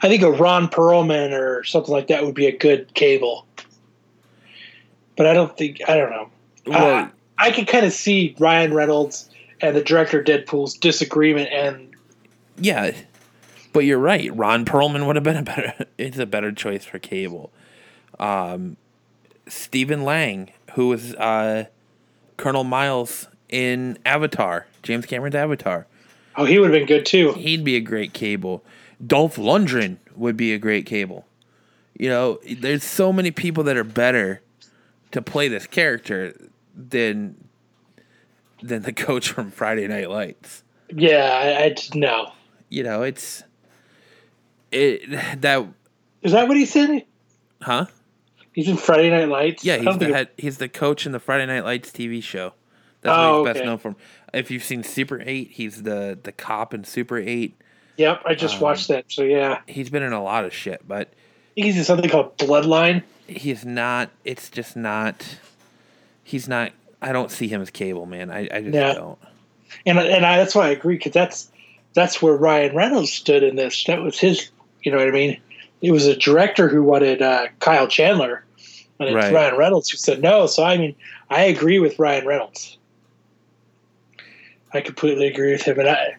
[0.00, 3.46] I think a Ron Perlman or something like that would be a good Cable.
[5.16, 5.80] But I don't think.
[5.88, 6.30] I don't know.
[6.66, 7.08] Well, Uh,
[7.38, 9.28] I can kind of see Ryan Reynolds
[9.60, 11.94] and the director of Deadpool's disagreement and
[12.58, 12.92] Yeah,
[13.72, 14.34] but you're right.
[14.36, 15.86] Ron Perlman would have been a better.
[15.98, 17.50] It's a better choice for Cable.
[18.20, 18.76] Um,
[19.48, 21.66] Stephen Lang, who was uh,
[22.36, 25.86] Colonel Miles in Avatar, James Cameron's Avatar,
[26.36, 27.32] oh, he would have been good too.
[27.32, 28.62] he'd be a great Cable.
[29.04, 31.24] Dolph Lundgren would be a great Cable.
[31.94, 34.40] You know, there's so many people that are better
[35.10, 36.34] to play this character
[36.76, 37.36] than
[38.62, 40.62] than the coach from Friday Night Lights.
[40.90, 42.32] Yeah, I, I no.
[42.68, 43.42] You know, it's
[44.70, 45.66] it that
[46.22, 47.04] Is that what he said?
[47.62, 47.86] huh.
[48.58, 49.64] He's in Friday Night Lights.
[49.64, 52.54] Yeah, he's the head, he's the coach in the Friday Night Lights TV show.
[53.02, 53.94] That's Oh, what he's best known for.
[54.34, 57.54] If you've seen Super Eight, he's the the cop in Super Eight.
[57.98, 59.04] Yep, I just Um, watched that.
[59.06, 61.12] So yeah, He's been in a lot of shit, but
[61.54, 63.04] he's in something called Bloodline.
[63.28, 64.10] he's not.
[64.24, 65.24] It's just not.
[66.24, 66.72] He's not.
[67.00, 68.28] I don't see him as Cable, man.
[68.28, 68.94] I, I just Yeah.
[68.94, 69.18] don't.
[69.86, 71.48] and and I, that's why I agree because that's
[71.94, 73.84] that's where Ryan Reynolds stood in this.
[73.84, 74.50] That was his.
[74.82, 75.40] You know what I mean?
[75.80, 78.44] It was a director who wanted uh, Kyle Chandler,
[78.98, 79.32] and it's Right.
[79.32, 80.46] Ryan Reynolds who said no.
[80.46, 80.94] So I mean,
[81.30, 82.76] I agree with Ryan Reynolds.
[84.72, 86.16] I completely agree with him, and I.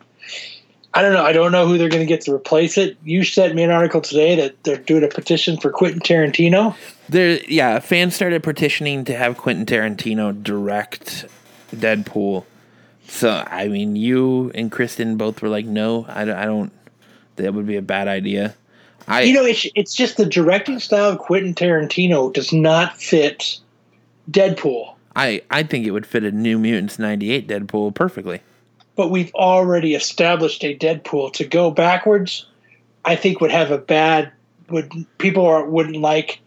[0.92, 1.24] I don't know.
[1.24, 2.98] I don't know who they're going to get to replace it.
[3.04, 6.76] You sent me an article today that they're doing a petition for Quentin Tarantino.
[7.08, 11.28] There, yeah, fans started petitioning to have Quentin Tarantino direct
[11.72, 12.44] Deadpool.
[13.08, 16.72] So, I mean, you and Kristen both were like, no, I, don't- I don't.
[17.36, 18.56] That would be a bad idea.
[19.10, 23.60] I, you know, it's it's just the directing style of Quentin Tarantino does not fit
[24.30, 24.94] Deadpool.
[25.16, 28.42] I, I think it would fit a New Mutants '98 Deadpool perfectly.
[28.96, 31.34] But we've already established a Deadpool.
[31.34, 32.46] To go backwards,
[33.04, 34.32] I think would have a bad.
[34.70, 36.40] Would people are, wouldn't like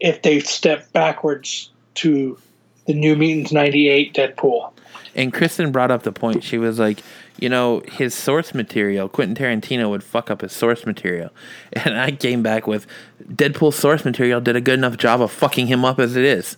[0.00, 2.38] if they step backwards to
[2.86, 4.72] the New Mutants '98 Deadpool.
[5.14, 6.42] And Kristen brought up the point.
[6.42, 7.00] She was like,
[7.42, 11.30] you know, his source material, Quentin Tarantino would fuck up his source material.
[11.72, 12.86] And I came back with
[13.26, 16.56] Deadpool's source material did a good enough job of fucking him up as it is.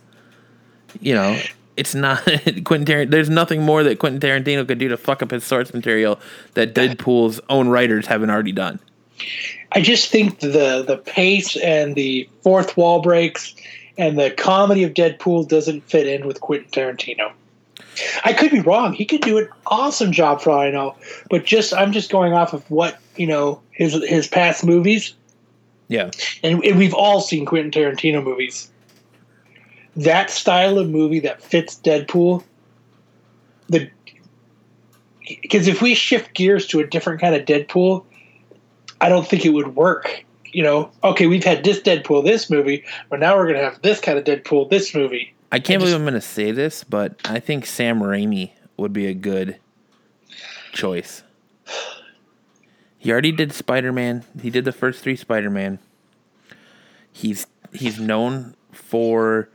[1.00, 1.40] You know,
[1.78, 2.22] it's not
[2.64, 3.10] Quentin Tarantino.
[3.10, 6.20] There's nothing more that Quentin Tarantino could do to fuck up his source material
[6.52, 8.78] that Deadpool's own writers haven't already done.
[9.72, 13.54] I just think the the pace and the fourth wall breaks
[13.96, 17.32] and the comedy of Deadpool doesn't fit in with Quentin Tarantino.
[18.24, 18.92] I could be wrong.
[18.92, 20.96] He could do an awesome job for all I know,
[21.30, 25.14] but just I'm just going off of what you know his his past movies,
[25.88, 26.10] Yeah.
[26.42, 28.70] and, and we've all seen Quentin Tarantino movies.
[29.96, 32.42] That style of movie that fits Deadpool,
[33.68, 33.88] the
[35.42, 38.04] because if we shift gears to a different kind of Deadpool,
[39.00, 40.24] I don't think it would work.
[40.52, 44.00] You know, okay, we've had this Deadpool this movie, but now we're gonna have this
[44.00, 45.33] kind of Deadpool this movie.
[45.54, 48.50] I can't I believe just- I'm going to say this, but I think Sam Raimi
[48.76, 49.58] would be a good
[50.72, 51.22] choice.
[52.98, 54.24] He already did Spider Man.
[54.40, 55.78] He did the first three Spider Man.
[57.12, 59.48] He's he's known for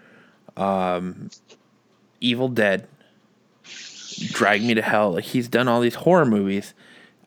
[0.56, 1.32] um,
[2.22, 2.88] Evil Dead,
[4.28, 5.18] Drag Me to Hell.
[5.18, 6.74] He's done all these horror movies.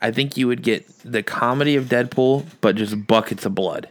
[0.01, 3.89] I think you would get the comedy of Deadpool, but just buckets of blood.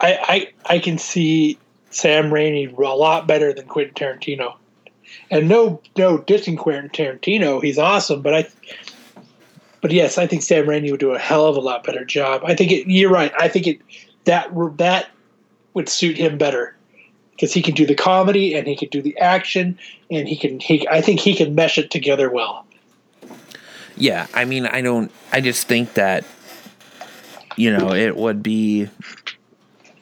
[0.00, 1.58] I I, I can see
[1.96, 4.56] Sam Raimi a lot better than Quentin Tarantino.
[5.30, 8.46] And no no dissing Quentin Tarantino, he's awesome, but I
[9.80, 12.42] but yes, I think Sam Raimi would do a hell of a lot better job.
[12.44, 13.32] I think it, you're right.
[13.38, 13.80] I think it
[14.24, 15.08] that that
[15.74, 16.76] would suit him better
[17.32, 19.78] because he can do the comedy and he can do the action
[20.10, 22.66] and he can he I think he can mesh it together well.
[23.96, 25.10] Yeah, I mean, I don't.
[25.32, 26.24] I just think that
[27.56, 28.88] you know it would be.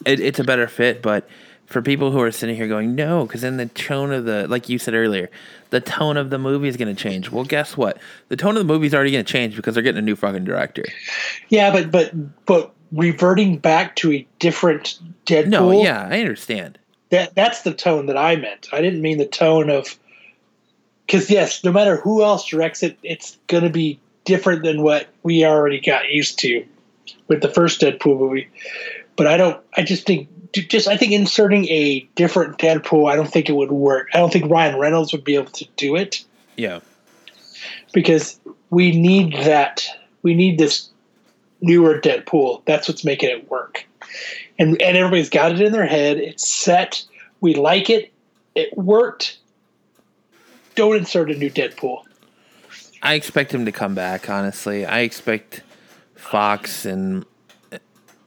[0.04, 1.28] It, it's a better fit, but
[1.74, 4.68] for people who are sitting here going no, because then the tone of the, like
[4.68, 5.28] you said earlier,
[5.70, 7.32] the tone of the movie is going to change.
[7.32, 7.98] Well, guess what?
[8.28, 10.14] The tone of the movie is already going to change because they're getting a new
[10.14, 10.84] fucking director.
[11.48, 15.48] Yeah, but but but reverting back to a different Deadpool.
[15.48, 16.78] No, yeah, I understand.
[17.10, 18.68] that that's the tone that I meant.
[18.72, 19.98] I didn't mean the tone of
[21.06, 25.08] because yes, no matter who else directs it, it's going to be different than what
[25.24, 26.64] we already got used to
[27.26, 28.48] with the first Deadpool movie.
[29.16, 29.60] But I don't.
[29.76, 30.28] I just think
[30.62, 34.08] just I think inserting a different Deadpool, I don't think it would work.
[34.14, 36.24] I don't think Ryan Reynolds would be able to do it
[36.56, 36.80] Yeah,
[37.92, 38.38] because
[38.70, 39.84] we need that.
[40.22, 40.88] We need this
[41.60, 42.62] newer Deadpool.
[42.66, 43.84] That's what's making it work.
[44.58, 46.18] And and everybody's got it in their head.
[46.18, 47.04] It's set.
[47.40, 48.12] We like it.
[48.54, 49.38] It worked.
[50.76, 52.02] Don't insert a new Deadpool.
[53.02, 54.30] I expect him to come back.
[54.30, 55.62] Honestly, I expect
[56.14, 57.24] Fox and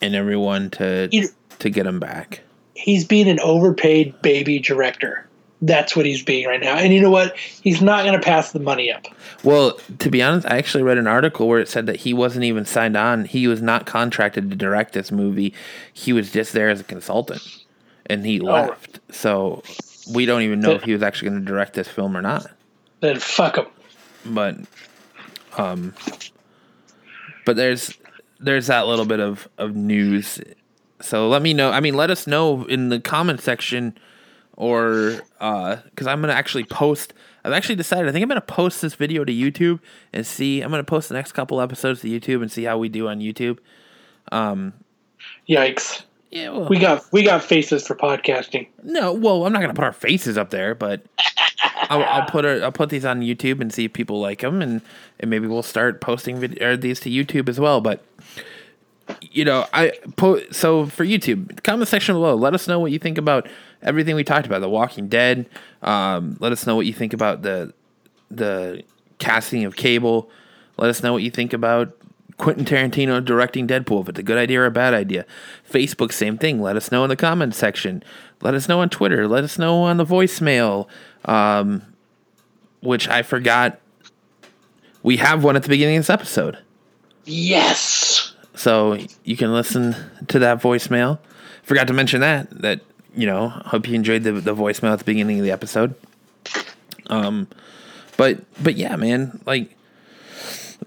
[0.02, 1.30] and everyone to You-
[1.60, 2.42] to get him back.
[2.76, 5.28] He's being an overpaid baby director.
[5.62, 6.76] That's what he's being right now.
[6.76, 7.36] And you know what?
[7.38, 9.08] He's not going to pass the money up.
[9.44, 12.46] Well, to be honest, I actually read an article where it said that he wasn't
[12.46, 13.26] even signed on.
[13.26, 15.56] He was not contracted to direct this movie.
[15.92, 17.42] He was just there as a consultant,
[18.06, 19.00] and he left.
[19.12, 19.64] So
[20.14, 22.52] we don't even know if he was actually going to direct this film or not.
[23.00, 23.66] Then fuck him.
[24.26, 24.58] But,
[25.58, 25.96] um,
[27.46, 27.98] but there's
[28.40, 30.40] there's that little bit of of news.
[31.00, 31.72] So let me know.
[31.72, 33.98] I mean, let us know in the comment section,
[34.56, 37.14] or because I'm gonna actually post.
[37.44, 38.10] I've actually decided.
[38.10, 39.80] I think I'm gonna post this video to YouTube
[40.12, 40.62] and see.
[40.62, 43.20] I'm gonna post the next couple episodes to YouTube and see how we do on
[43.20, 43.60] YouTube.
[44.32, 44.74] Um,
[45.48, 46.04] Yikes.
[46.30, 48.68] Yeah, well, We got we got faces for podcasting.
[48.84, 51.02] no, well, I'm not gonna put our faces up there, but
[51.90, 54.62] I'll, I'll put our, I'll put these on YouTube and see if people like them,
[54.62, 54.82] and,
[55.22, 57.80] and maybe we'll start posting vid- these to YouTube as well.
[57.80, 58.04] But
[59.22, 62.36] you know, I put so for YouTube comment section below.
[62.36, 63.48] Let us know what you think about
[63.82, 64.62] everything we talked about.
[64.62, 65.48] The Walking Dead.
[65.82, 67.74] Um, let us know what you think about the
[68.30, 68.84] the
[69.20, 70.30] casting of Cable.
[70.78, 71.98] Let us know what you think about
[72.38, 74.02] Quentin Tarantino directing Deadpool.
[74.02, 75.26] If it's a good idea or a bad idea.
[75.70, 76.62] Facebook, same thing.
[76.62, 78.04] Let us know in the comment section.
[78.42, 79.28] Let us know on Twitter.
[79.28, 80.88] Let us know on the voicemail.
[81.26, 81.82] Um,
[82.82, 83.80] which I forgot.
[85.04, 86.58] We have one at the beginning of this episode.
[87.26, 88.17] Yes.
[88.58, 89.96] So you can listen
[90.28, 91.20] to that voicemail.
[91.64, 92.82] Forgot to mention that that
[93.16, 93.50] you know.
[93.50, 95.96] Hope you enjoyed the the voicemail at the beginning of the episode.
[97.08, 97.48] Um,
[98.18, 99.78] but but yeah, man, like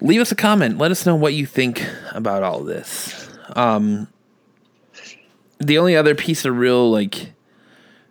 [0.00, 0.78] leave us a comment.
[0.78, 3.28] Let us know what you think about all this.
[3.54, 4.08] Um,
[5.58, 7.32] the only other piece of real like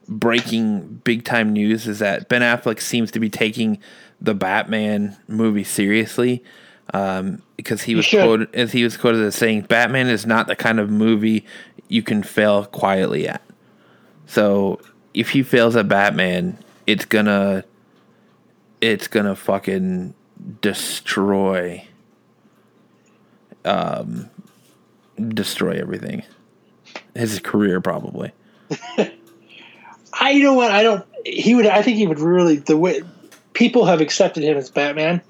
[0.07, 3.79] breaking big time news is that Ben Affleck seems to be taking
[4.21, 6.43] the Batman movie seriously.
[6.93, 8.23] Um, because he was should.
[8.23, 11.45] quoted as he was quoted as saying, "Batman is not the kind of movie
[11.87, 13.41] you can fail quietly at."
[14.25, 14.79] So
[15.13, 17.63] if he fails at Batman, it's gonna,
[18.81, 20.13] it's gonna fucking
[20.61, 21.85] destroy,
[23.65, 24.29] um,
[25.17, 26.23] destroy everything.
[27.15, 28.31] His career probably.
[30.13, 31.05] I you know what I don't.
[31.25, 31.65] He would.
[31.65, 33.01] I think he would really the way
[33.53, 35.21] people have accepted him as Batman,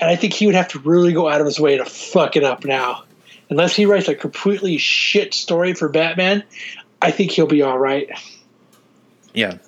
[0.00, 2.36] and I think he would have to really go out of his way to fuck
[2.36, 3.04] it up now.
[3.50, 6.42] Unless he writes a completely shit story for Batman,
[7.02, 8.08] I think he'll be all right.
[9.34, 9.58] Yeah.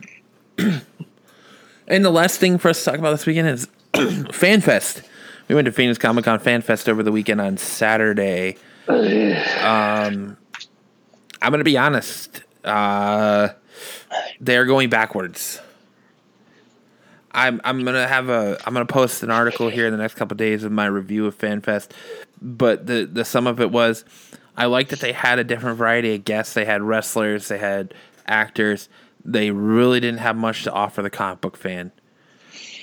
[0.58, 5.06] and the last thing for us to talk about this weekend is FanFest.
[5.48, 8.56] We went to Phoenix Comic Con FanFest over the weekend on Saturday.
[8.88, 10.36] Um,
[11.42, 12.42] I'm going to be honest.
[12.64, 13.50] Uh,
[14.40, 15.60] they're going backwards.
[17.36, 20.34] I'm I'm gonna have a I'm gonna post an article here in the next couple
[20.34, 21.90] of days of my review of FanFest.
[22.40, 24.06] But the the sum of it was,
[24.56, 26.54] I like that they had a different variety of guests.
[26.54, 27.92] They had wrestlers, they had
[28.26, 28.88] actors.
[29.22, 31.92] They really didn't have much to offer the comic book fan.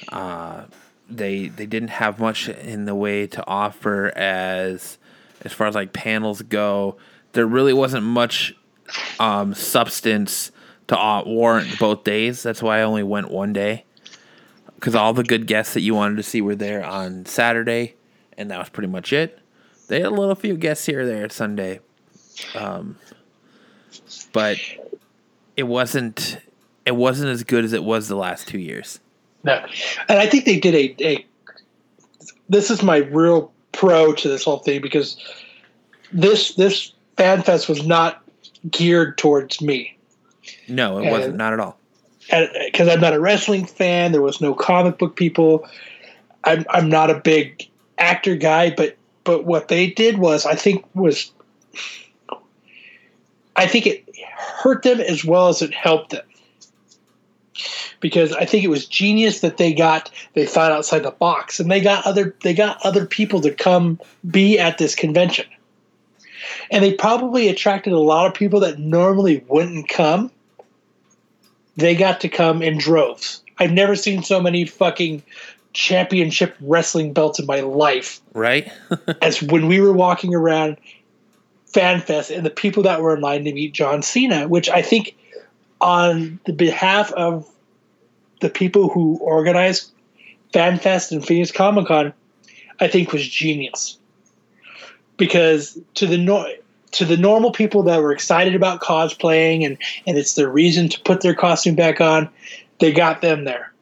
[0.10, 0.66] Uh,
[1.10, 4.99] they they didn't have much in the way to offer as
[5.41, 6.97] as far as like panels go.
[7.32, 8.54] There really wasn't much
[9.20, 10.51] um, substance
[10.89, 12.43] to uh, warrant both days.
[12.43, 13.86] That's why I only went one day
[14.84, 17.96] because all the good guests that you wanted to see were there on Saturday,
[18.38, 19.40] and that was pretty much it.
[19.88, 21.80] They had a little few guests here or there Sunday,
[22.54, 22.98] um,
[24.34, 24.58] but
[25.56, 26.38] it wasn't
[26.86, 29.00] it wasn't as good as it was the last two years.
[29.46, 29.66] No,
[30.10, 31.26] and I think they did a, a.
[32.50, 35.16] This is my real pro to this whole thing because
[36.12, 38.22] this this fan fest was not
[38.70, 39.98] geared towards me
[40.68, 41.78] No, it And- wasn't not at all.
[42.30, 44.11] Because uh, I'm not a wrestling fan.
[44.11, 45.67] There was no comic book people.
[46.43, 50.86] I'm I'm not a big actor guy, but but what they did was I think
[50.93, 51.32] was
[53.55, 54.03] I think it
[54.38, 56.26] hurt them as well as it helped them.
[57.99, 61.71] Because I think it was genius that they got they thought outside the box and
[61.71, 63.99] they got other they got other people to come
[64.30, 65.45] be at this convention.
[66.69, 70.32] And they probably attracted a lot of people that normally wouldn't come
[71.76, 73.41] they got to come in droves.
[73.59, 75.24] I've never seen so many fucking
[75.74, 78.71] championship wrestling belts in my life Right?
[79.21, 80.78] as when we were walking around
[81.71, 85.15] FanFest and the people that were in line to meet John Cena, which I think
[85.82, 87.49] on the behalf of
[88.41, 89.91] the people who organized
[90.53, 92.13] FanFest and Phoenix Comic Con,
[92.80, 93.97] I think was genius.
[95.17, 96.47] Because to the no-
[96.94, 99.78] to the normal people that were excited about cosplaying and,
[100.08, 102.30] and it's their reason to put their costume back on,
[102.80, 103.74] they got them there.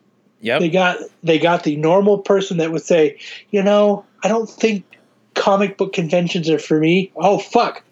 [0.41, 0.59] yep.
[0.59, 3.17] They got they got the normal person that would say,
[3.51, 4.83] you know, I don't think
[5.35, 7.11] comic book conventions are for me.
[7.15, 7.83] Oh fuck,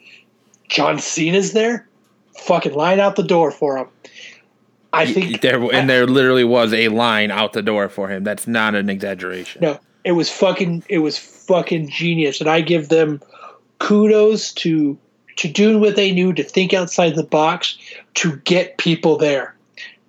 [0.70, 1.88] John Cena's there.
[2.38, 3.88] Fucking line out the door for him.
[4.94, 8.24] I think there and there literally was a line out the door for him.
[8.24, 9.62] That's not an exaggeration.
[9.62, 13.22] no, it was fucking it was fucking genius, and I give them
[13.80, 14.98] kudos to
[15.40, 17.78] to do what they knew to think outside the box
[18.14, 19.56] to get people there.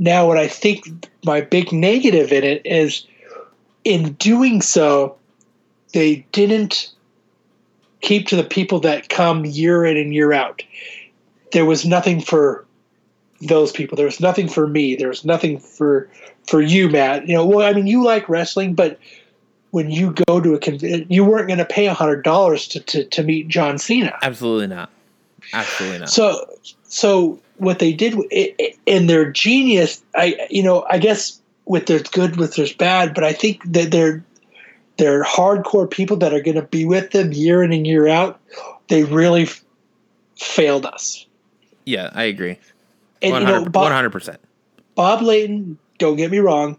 [0.01, 3.07] Now, what I think my big negative in it is,
[3.85, 5.17] in doing so,
[5.93, 6.93] they didn't
[8.01, 10.65] keep to the people that come year in and year out.
[11.53, 12.65] There was nothing for
[13.41, 13.95] those people.
[13.95, 14.97] There was nothing for me.
[14.97, 16.11] There was nothing for
[16.49, 17.29] for you, Matt.
[17.29, 18.99] You know, well, I mean, you like wrestling, but
[19.71, 23.23] when you go to a convention, you weren't going to pay hundred dollars to to
[23.23, 24.19] meet John Cena.
[24.23, 24.91] Absolutely not.
[25.53, 26.09] Absolutely not.
[26.09, 26.47] So,
[26.85, 28.15] so what they did
[28.87, 33.25] in their genius, I you know, I guess with there's good, with there's bad, but
[33.25, 34.25] I think that they're
[34.97, 38.39] they're hardcore people that are going to be with them year in and year out.
[38.89, 39.65] They really f-
[40.37, 41.27] failed us.
[41.85, 42.59] yeah, I agree.
[43.23, 44.41] And One you know, Bob, one hundred percent.
[44.95, 46.77] Bob Layton, don't get me wrong,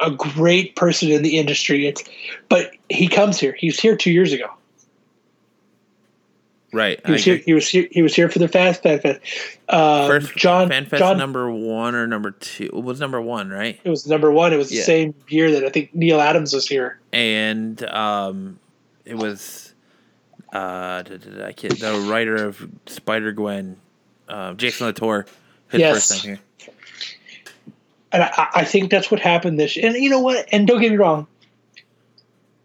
[0.00, 1.86] a great person in the industry.
[1.86, 2.04] It's,
[2.48, 3.56] but he comes here.
[3.58, 4.48] He was here two years ago.
[6.72, 7.00] Right.
[7.06, 7.36] He was here.
[7.36, 7.88] He was here.
[7.90, 9.20] He was here for the Fast Fan Fest.
[9.68, 10.68] Uh, First John.
[10.68, 11.16] FanFest John.
[11.16, 13.80] number one or number two it was number one, right?
[13.82, 14.52] it was number one.
[14.52, 14.80] It was Yeah.
[14.80, 16.98] the same year that I think Neal Adams was here.
[17.12, 18.58] And um,
[19.06, 19.72] it was
[20.52, 21.02] uh,
[21.42, 23.76] I can't, the writer of Spider Gwen,
[24.28, 25.24] uh, Jason Latour,
[25.70, 25.94] his Yes.
[25.94, 26.38] first time here.
[28.12, 29.76] And I, I think that's what happened this.
[29.76, 30.46] And you know what?
[30.52, 31.26] And don't get me wrong.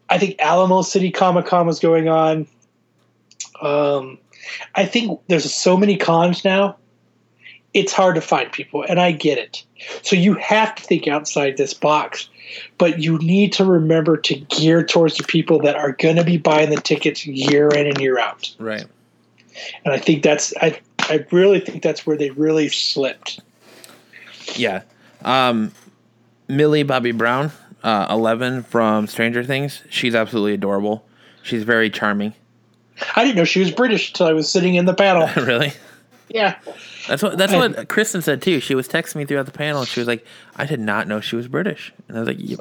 [0.10, 2.48] I think Alamo City Comic Con was going on.
[3.64, 4.18] Um,
[4.76, 6.78] I think there's so many cons now.
[7.74, 9.64] It's hard to find people, and I get it.
[10.04, 12.30] So you have to think outside this box,
[12.78, 16.38] but you need to remember to gear towards the people that are going to be
[16.38, 18.54] buying the tickets year in and year out.
[18.60, 18.86] Right.
[19.86, 23.40] And I think that's I I really think that's where they really slipped.
[24.56, 24.84] Yeah.
[25.24, 25.72] Um,
[26.48, 27.52] Millie Bobby Brown,
[27.84, 29.82] uh, 11 from Stranger Things.
[29.90, 31.06] She's absolutely adorable.
[31.42, 32.34] She's very charming.
[33.16, 35.28] I didn't know she was British until I was sitting in the panel.
[35.44, 35.74] really?
[36.30, 36.58] Yeah.
[37.08, 38.60] That's what that's what Kristen said too.
[38.60, 39.82] She was texting me throughout the panel.
[39.82, 40.26] and She was like,
[40.56, 42.56] "I did not know she was British," and I was like, "Y-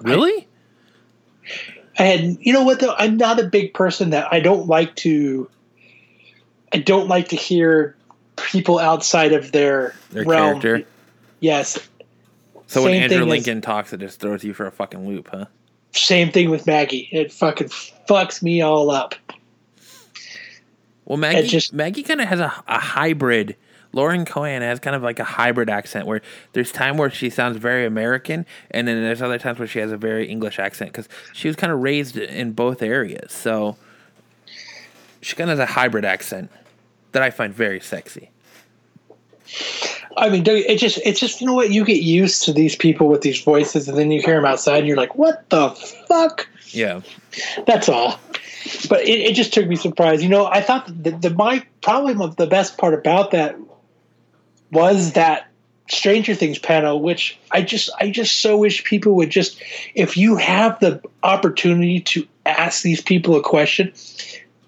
[1.99, 2.95] I, And you know what though?
[2.97, 5.49] I'm not a big person that I don't like to
[6.73, 7.95] I don't like to hear
[8.37, 10.61] people outside of their, Their realm.
[10.61, 10.89] character.
[11.41, 11.79] Yes.
[12.67, 15.29] So when Andrew thing as- Lincoln talks, it just throws you for a fucking loop,
[15.31, 15.45] huh?
[15.93, 17.09] Same thing with Maggie.
[17.13, 17.69] It fucking
[18.09, 19.15] fucks me all up.
[21.13, 23.57] Well, Maggie just- Maggie kind of has a, a hybrid.
[23.93, 26.23] Lauren Cohan has kind of like a hybrid accent where
[26.55, 29.93] there's time where she sounds very American, and then there's other times where she has
[29.93, 33.31] a very English accent because she was kind of raised in both areas.
[33.31, 33.77] So
[35.21, 36.51] she kind of has a hybrid accent
[37.13, 38.31] that I find very sexy.
[40.17, 43.09] I mean, it just it's just you know what you get used to these people
[43.09, 45.73] with these voices, and then you hear them outside, and you're like, "What the
[46.09, 47.03] fuck?" Yeah,
[47.67, 48.19] That's all.
[48.89, 50.23] But it, it just took me surprise.
[50.23, 53.57] You know, I thought the, the my probably the best part about that
[54.71, 55.49] was that
[55.91, 59.63] Stranger Things panel, which I just I just so wish people would just
[59.95, 63.93] if you have the opportunity to ask these people a question,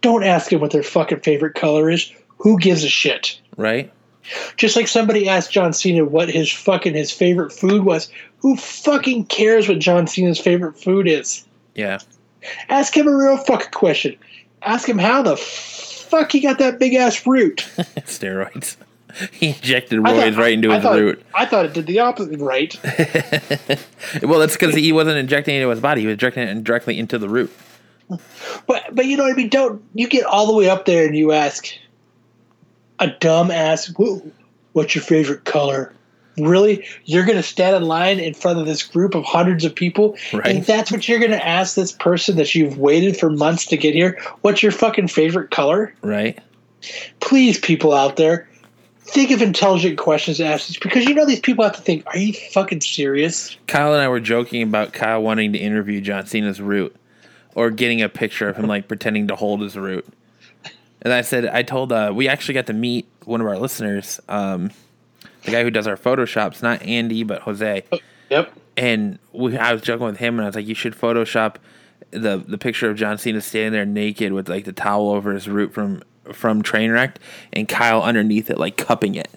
[0.01, 2.13] don't ask them what their fucking favorite color is.
[2.39, 3.41] Who gives a shit?
[3.57, 3.91] right.
[4.57, 8.11] Just like somebody asked John Cena what his fucking his favorite food was.
[8.39, 11.45] Who fucking cares what John Cena's favorite food is?
[11.75, 11.99] Yeah,
[12.69, 14.17] Ask him a real fucking question.
[14.63, 17.59] Ask him how the fuck he got that big ass root.
[18.07, 18.77] steroids.
[19.33, 21.23] he injected roids right into I his thought- root.
[21.35, 22.75] I thought it did the opposite, right?
[24.23, 26.99] Well, that's because he wasn't injecting it into his body; he was injecting it directly
[26.99, 27.51] into the root.
[28.67, 29.49] But but you know what I mean.
[29.49, 31.67] Don't you get all the way up there and you ask
[33.01, 33.93] a dumb ass,
[34.73, 35.93] "What's your favorite color?"
[36.39, 39.75] Really, you're going to stand in line in front of this group of hundreds of
[39.75, 40.47] people, Right.
[40.47, 43.77] and that's what you're going to ask this person that you've waited for months to
[43.77, 44.19] get here.
[44.41, 45.95] What's your fucking favorite color?
[46.03, 46.39] Right.
[47.21, 48.49] Please, people out there,
[49.01, 52.19] think of intelligent questions to ask because you know these people have to think, "Are
[52.19, 56.61] you fucking serious?" Kyle and I were joking about Kyle wanting to interview John Cena's
[56.61, 56.95] root
[57.55, 60.07] or getting a picture of him like pretending to hold his root.
[61.03, 64.21] And I said, I told, uh, we actually got to meet one of our listeners,
[64.29, 64.71] um,
[65.45, 67.85] the guy who does our photoshops, not Andy, but Jose.
[68.31, 68.53] Yep.
[68.77, 71.57] And we, I was joking with him, and I was like, you should Photoshop
[72.11, 75.49] the the picture of John Cena standing there naked with like the towel over his
[75.49, 77.17] root from from Trainwreck,
[77.53, 79.29] and Kyle underneath it, like cupping it.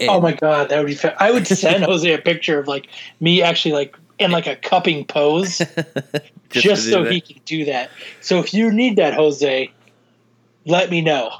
[0.00, 0.94] And- Oh my god, that would be.
[0.94, 2.88] Fa- I would send Jose a picture of like
[3.20, 5.58] me actually like in like a cupping pose,
[6.50, 7.12] just, do so that.
[7.12, 7.90] he can do that.
[8.20, 9.70] So if you need that, Jose,
[10.66, 11.32] let me know.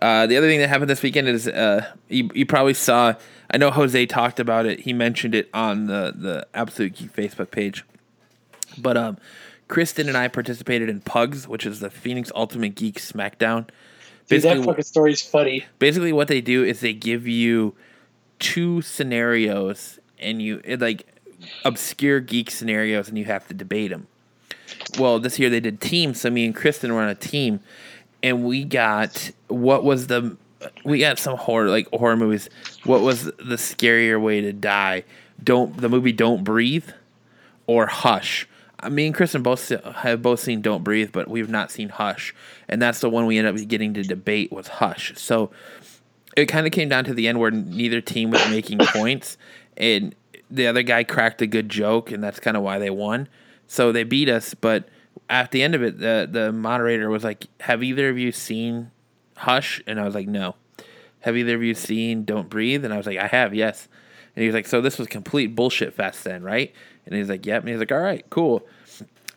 [0.00, 3.14] Uh, the other thing that happened this weekend is uh, you, you probably saw.
[3.50, 4.80] I know Jose talked about it.
[4.80, 7.84] He mentioned it on the the Absolute Geek Facebook page.
[8.78, 9.18] But um,
[9.68, 13.66] Kristen and I participated in Pugs, which is the Phoenix Ultimate Geek SmackDown.
[14.28, 15.64] Dude, that Basically, fucking story's funny.
[15.80, 17.74] basically what they do is they give you
[18.38, 21.04] two scenarios and you like
[21.64, 24.06] obscure geek scenarios and you have to debate them
[24.98, 27.58] well this year they did teams so me and kristen were on a team
[28.22, 30.36] and we got what was the
[30.84, 32.50] we got some horror like horror movies
[32.84, 35.04] what was the scarier way to die
[35.42, 36.88] don't the movie don't breathe
[37.66, 38.46] or hush
[38.82, 42.34] uh, me and Kristen both have both seen Don't Breathe, but we've not seen Hush,
[42.68, 45.12] and that's the one we ended up getting to debate was Hush.
[45.16, 45.50] So
[46.36, 49.36] it kind of came down to the end where neither team was making points,
[49.76, 50.14] and
[50.50, 53.28] the other guy cracked a good joke, and that's kind of why they won.
[53.66, 54.88] So they beat us, but
[55.28, 58.90] at the end of it, the the moderator was like, "Have either of you seen
[59.36, 60.56] Hush?" And I was like, "No."
[61.20, 62.84] Have either of you seen Don't Breathe?
[62.84, 63.88] And I was like, I have, yes.
[64.34, 66.74] And he was like, So this was complete bullshit fest then, right?
[67.06, 67.62] And he's like, Yep.
[67.62, 68.66] And he's like, All right, cool.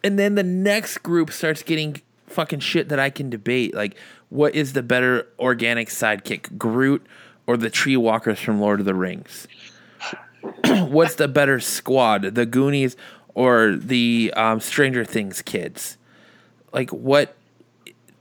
[0.04, 3.74] And then the next group starts getting fucking shit that I can debate.
[3.74, 3.96] Like,
[4.30, 7.06] what is the better organic sidekick, Groot
[7.48, 9.48] or the Tree Walkers from Lord of the Rings?
[10.66, 12.98] What's the better squad, the Goonies
[13.36, 15.98] or the um, Stranger Things kids?
[16.72, 17.36] Like, what?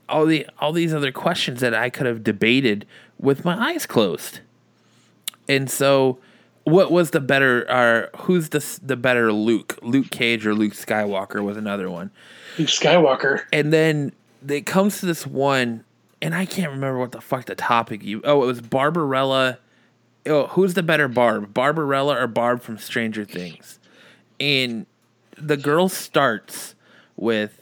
[0.08, 2.86] All the all these other questions that I could have debated
[3.18, 4.40] with my eyes closed.
[5.48, 6.18] And so,
[6.64, 7.70] what was the better?
[7.70, 9.78] Or who's the the better Luke?
[9.82, 12.10] Luke Cage or Luke Skywalker was another one.
[12.58, 13.44] Luke Skywalker.
[13.52, 14.12] And then
[14.46, 15.84] it comes to this one,
[16.20, 18.20] and I can't remember what the fuck the topic you.
[18.24, 19.58] Oh, it was Barbarella.
[20.26, 21.52] Oh, who's the better Barb?
[21.52, 23.78] Barbarella or Barb from Stranger Things?
[24.38, 24.86] And
[25.42, 26.74] the girl starts
[27.16, 27.58] with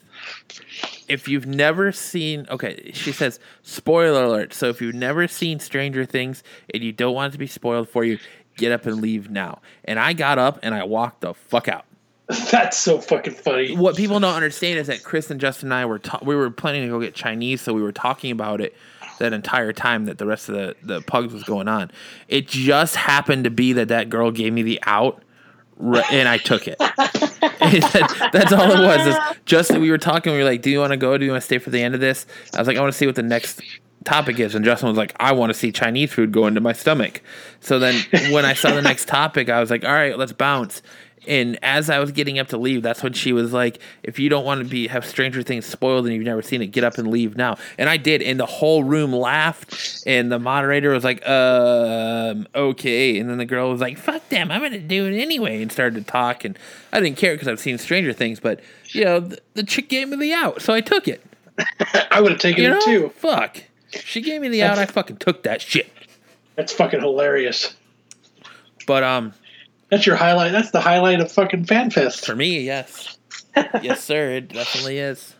[1.08, 6.04] if you've never seen okay she says spoiler alert so if you've never seen stranger
[6.04, 8.18] things and you don't want it to be spoiled for you
[8.56, 9.60] get up and leave now.
[9.84, 11.86] And i got up and i walked the fuck out.
[12.50, 13.74] That's so fucking funny.
[13.74, 16.50] what people don't understand is that chris and justin and i were ta- we were
[16.50, 18.76] planning to go get chinese so we were talking about it
[19.20, 21.90] that entire time that the rest of the, the pugs was going on.
[22.26, 25.22] It just happened to be that that girl gave me the out
[26.12, 26.76] and i took it
[28.32, 29.36] that's all it was.
[29.44, 30.32] Justin, we were talking.
[30.32, 31.16] We were like, "Do you want to go?
[31.16, 32.92] Do you want to stay for the end of this?" I was like, "I want
[32.92, 33.60] to see what the next
[34.04, 36.72] topic is," and Justin was like, "I want to see Chinese food go into my
[36.72, 37.22] stomach."
[37.60, 38.02] So then,
[38.32, 40.82] when I saw the next topic, I was like, "All right, let's bounce."
[41.28, 44.28] And as I was getting up to leave, that's when she was like, "If you
[44.30, 46.96] don't want to be have Stranger Things spoiled and you've never seen it, get up
[46.96, 50.02] and leave now." And I did, and the whole room laughed.
[50.06, 54.50] And the moderator was like, "Um, okay." And then the girl was like, "Fuck them,
[54.50, 56.44] I'm gonna do it anyway," and started to talk.
[56.44, 56.58] And
[56.92, 60.08] I didn't care because I've seen Stranger Things, but you know, the, the chick gave
[60.08, 61.22] me the out, so I took it.
[62.10, 63.08] I would have taken You know, it too.
[63.16, 63.58] fuck.
[63.92, 64.78] She gave me the out.
[64.78, 65.92] I fucking took that shit.
[66.56, 67.74] That's fucking hilarious.
[68.86, 69.34] But um,
[69.90, 70.52] That's your highlight.
[70.52, 72.24] That's the highlight of fucking FanFest.
[72.24, 73.18] For me, yes.
[73.82, 74.30] yes, sir.
[74.32, 75.34] It definitely is.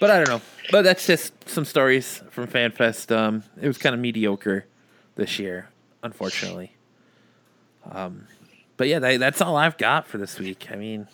[0.00, 0.42] But I don't know.
[0.70, 3.14] But that's just some stories from FanFest.
[3.16, 4.66] Um, it was kind of mediocre
[5.16, 5.68] this year,
[6.02, 6.72] unfortunately.
[7.90, 8.26] Um,
[8.76, 10.68] but yeah, that, that's all I've got for this week.
[10.70, 11.08] I mean,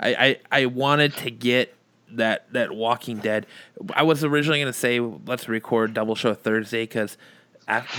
[0.00, 0.14] I,
[0.50, 1.74] I I wanted to get
[2.12, 3.46] that that Walking Dead.
[3.94, 7.16] I was originally going to say let's record double show Thursday because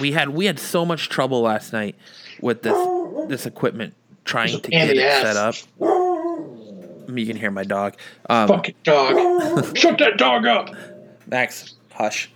[0.01, 1.95] we had we had so much trouble last night
[2.41, 2.74] with this
[3.28, 3.95] this equipment
[4.26, 5.22] trying to get it ass.
[5.22, 5.55] set up.
[7.09, 7.95] You can hear my dog.
[8.30, 9.78] Um, Fucking dog.
[9.78, 10.70] Shut that dog up.
[11.28, 12.32] Max, hush.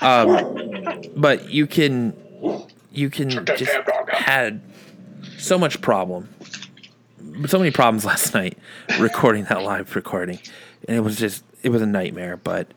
[0.00, 2.14] Um, but you can
[2.92, 4.16] you can just damn dog up.
[4.16, 4.60] had
[5.38, 6.28] so much problem,
[7.46, 8.58] so many problems last night
[8.98, 10.38] recording that live recording,
[10.86, 12.36] and it was just it was a nightmare.
[12.36, 12.68] But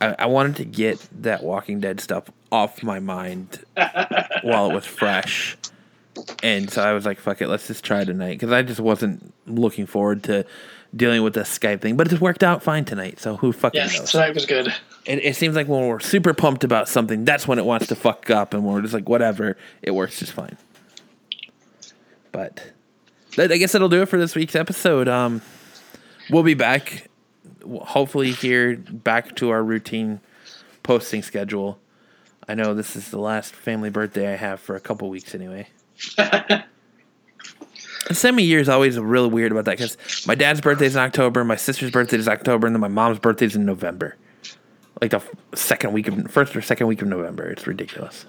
[0.00, 3.64] I, I wanted to get that Walking Dead stuff off my mind
[4.42, 5.56] while it was fresh.
[6.42, 8.32] And so I was like, fuck it, let's just try tonight.
[8.32, 10.44] Because I just wasn't looking forward to
[10.94, 11.96] dealing with the Skype thing.
[11.96, 13.20] But it just worked out fine tonight.
[13.20, 13.94] So who fucking knows?
[13.94, 14.68] Yes, tonight was good.
[15.06, 17.94] it, it seems like when we're super pumped about something, that's when it wants to
[17.94, 20.56] fuck up, and we're just like, whatever, it works just fine.
[22.32, 22.72] But
[23.36, 25.08] I guess that'll do it for this week's episode.
[25.08, 25.42] Um,
[26.30, 27.08] we'll be back,
[27.82, 30.20] hopefully here back to our routine
[30.82, 31.78] posting schedule.
[32.48, 35.68] I know this is the last family birthday I have for a couple weeks anyway.
[38.12, 39.96] Semi year is always really weird about that because
[40.26, 43.18] my dad's birthday is in October, my sister's birthday is October, and then my mom's
[43.18, 44.16] birthday is in November.
[45.00, 45.22] Like the
[45.54, 47.48] second week of first or second week of November.
[47.50, 48.26] It's ridiculous.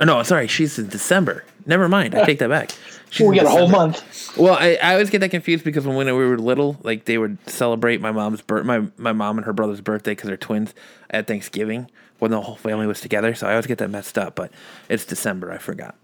[0.00, 1.44] Oh, no, sorry, she's in December.
[1.64, 2.72] Never mind, I take that back.
[3.10, 4.36] She's we got a whole month.
[4.38, 7.36] Well, I, I always get that confused because when we were little, like they would
[7.48, 10.72] celebrate my mom's birth, my my mom and her brother's birthday because they're twins
[11.10, 11.90] at Thanksgiving
[12.22, 13.34] when the whole family was together.
[13.34, 14.36] So I always get that messed up.
[14.36, 14.52] But
[14.88, 15.50] it's December.
[15.50, 15.96] I forgot.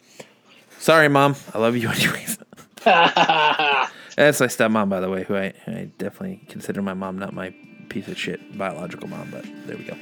[0.80, 1.36] Sorry, mom.
[1.54, 2.38] I love you anyways.
[2.84, 7.54] That's my stepmom, by the way, who I, I definitely consider my mom, not my
[7.88, 9.28] piece of shit biological mom.
[9.30, 9.94] But there we go.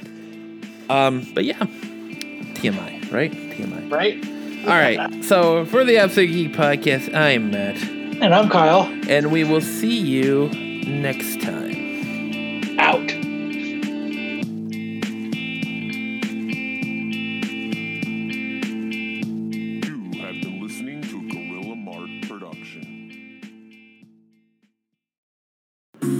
[0.91, 3.31] Um, but yeah, TMI, right?
[3.31, 3.91] TMI.
[3.91, 4.67] Right?
[4.67, 5.23] All right.
[5.23, 8.85] So for the Absolute Geek Podcast, I'm Matt, And I'm Kyle.
[9.07, 11.86] and we will see you next time.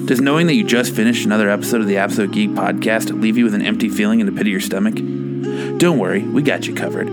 [0.08, 3.44] Does knowing that you just finished another episode of the Absolute Geek podcast leave you
[3.44, 4.96] with an empty feeling in the pit of your stomach?
[5.80, 7.10] Don't worry, we got you covered.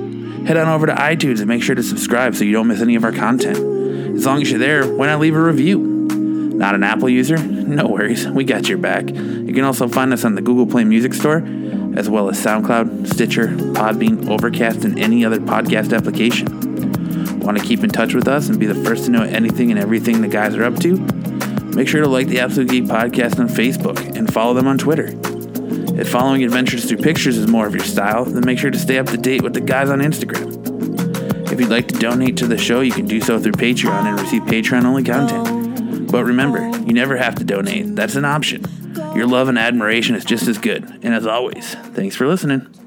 [0.47, 2.95] Head on over to iTunes and make sure to subscribe so you don't miss any
[2.95, 3.59] of our content.
[4.17, 5.81] As long as you're there, why not leave a review?
[5.81, 7.37] Not an Apple user?
[7.37, 9.09] No worries, we got your back.
[9.09, 11.39] You can also find us on the Google Play Music Store,
[11.97, 17.41] as well as SoundCloud, Stitcher, Podbean, Overcast, and any other podcast application.
[17.41, 19.81] Want to keep in touch with us and be the first to know anything and
[19.81, 21.34] everything the guys are up to?
[21.75, 25.09] Make sure to like the Absolute Geek Podcast on Facebook and follow them on Twitter.
[25.99, 28.99] If following adventures through pictures is more of your style, then make sure to stay
[28.99, 31.53] up to date with the guys on Instagram.
[31.53, 34.21] If you'd like to donate to the show, you can do so through Patreon and
[34.21, 36.11] receive Patreon only content.
[36.11, 38.65] But remember, you never have to donate, that's an option.
[39.15, 40.85] Your love and admiration is just as good.
[41.03, 42.84] And as always, thanks for listening.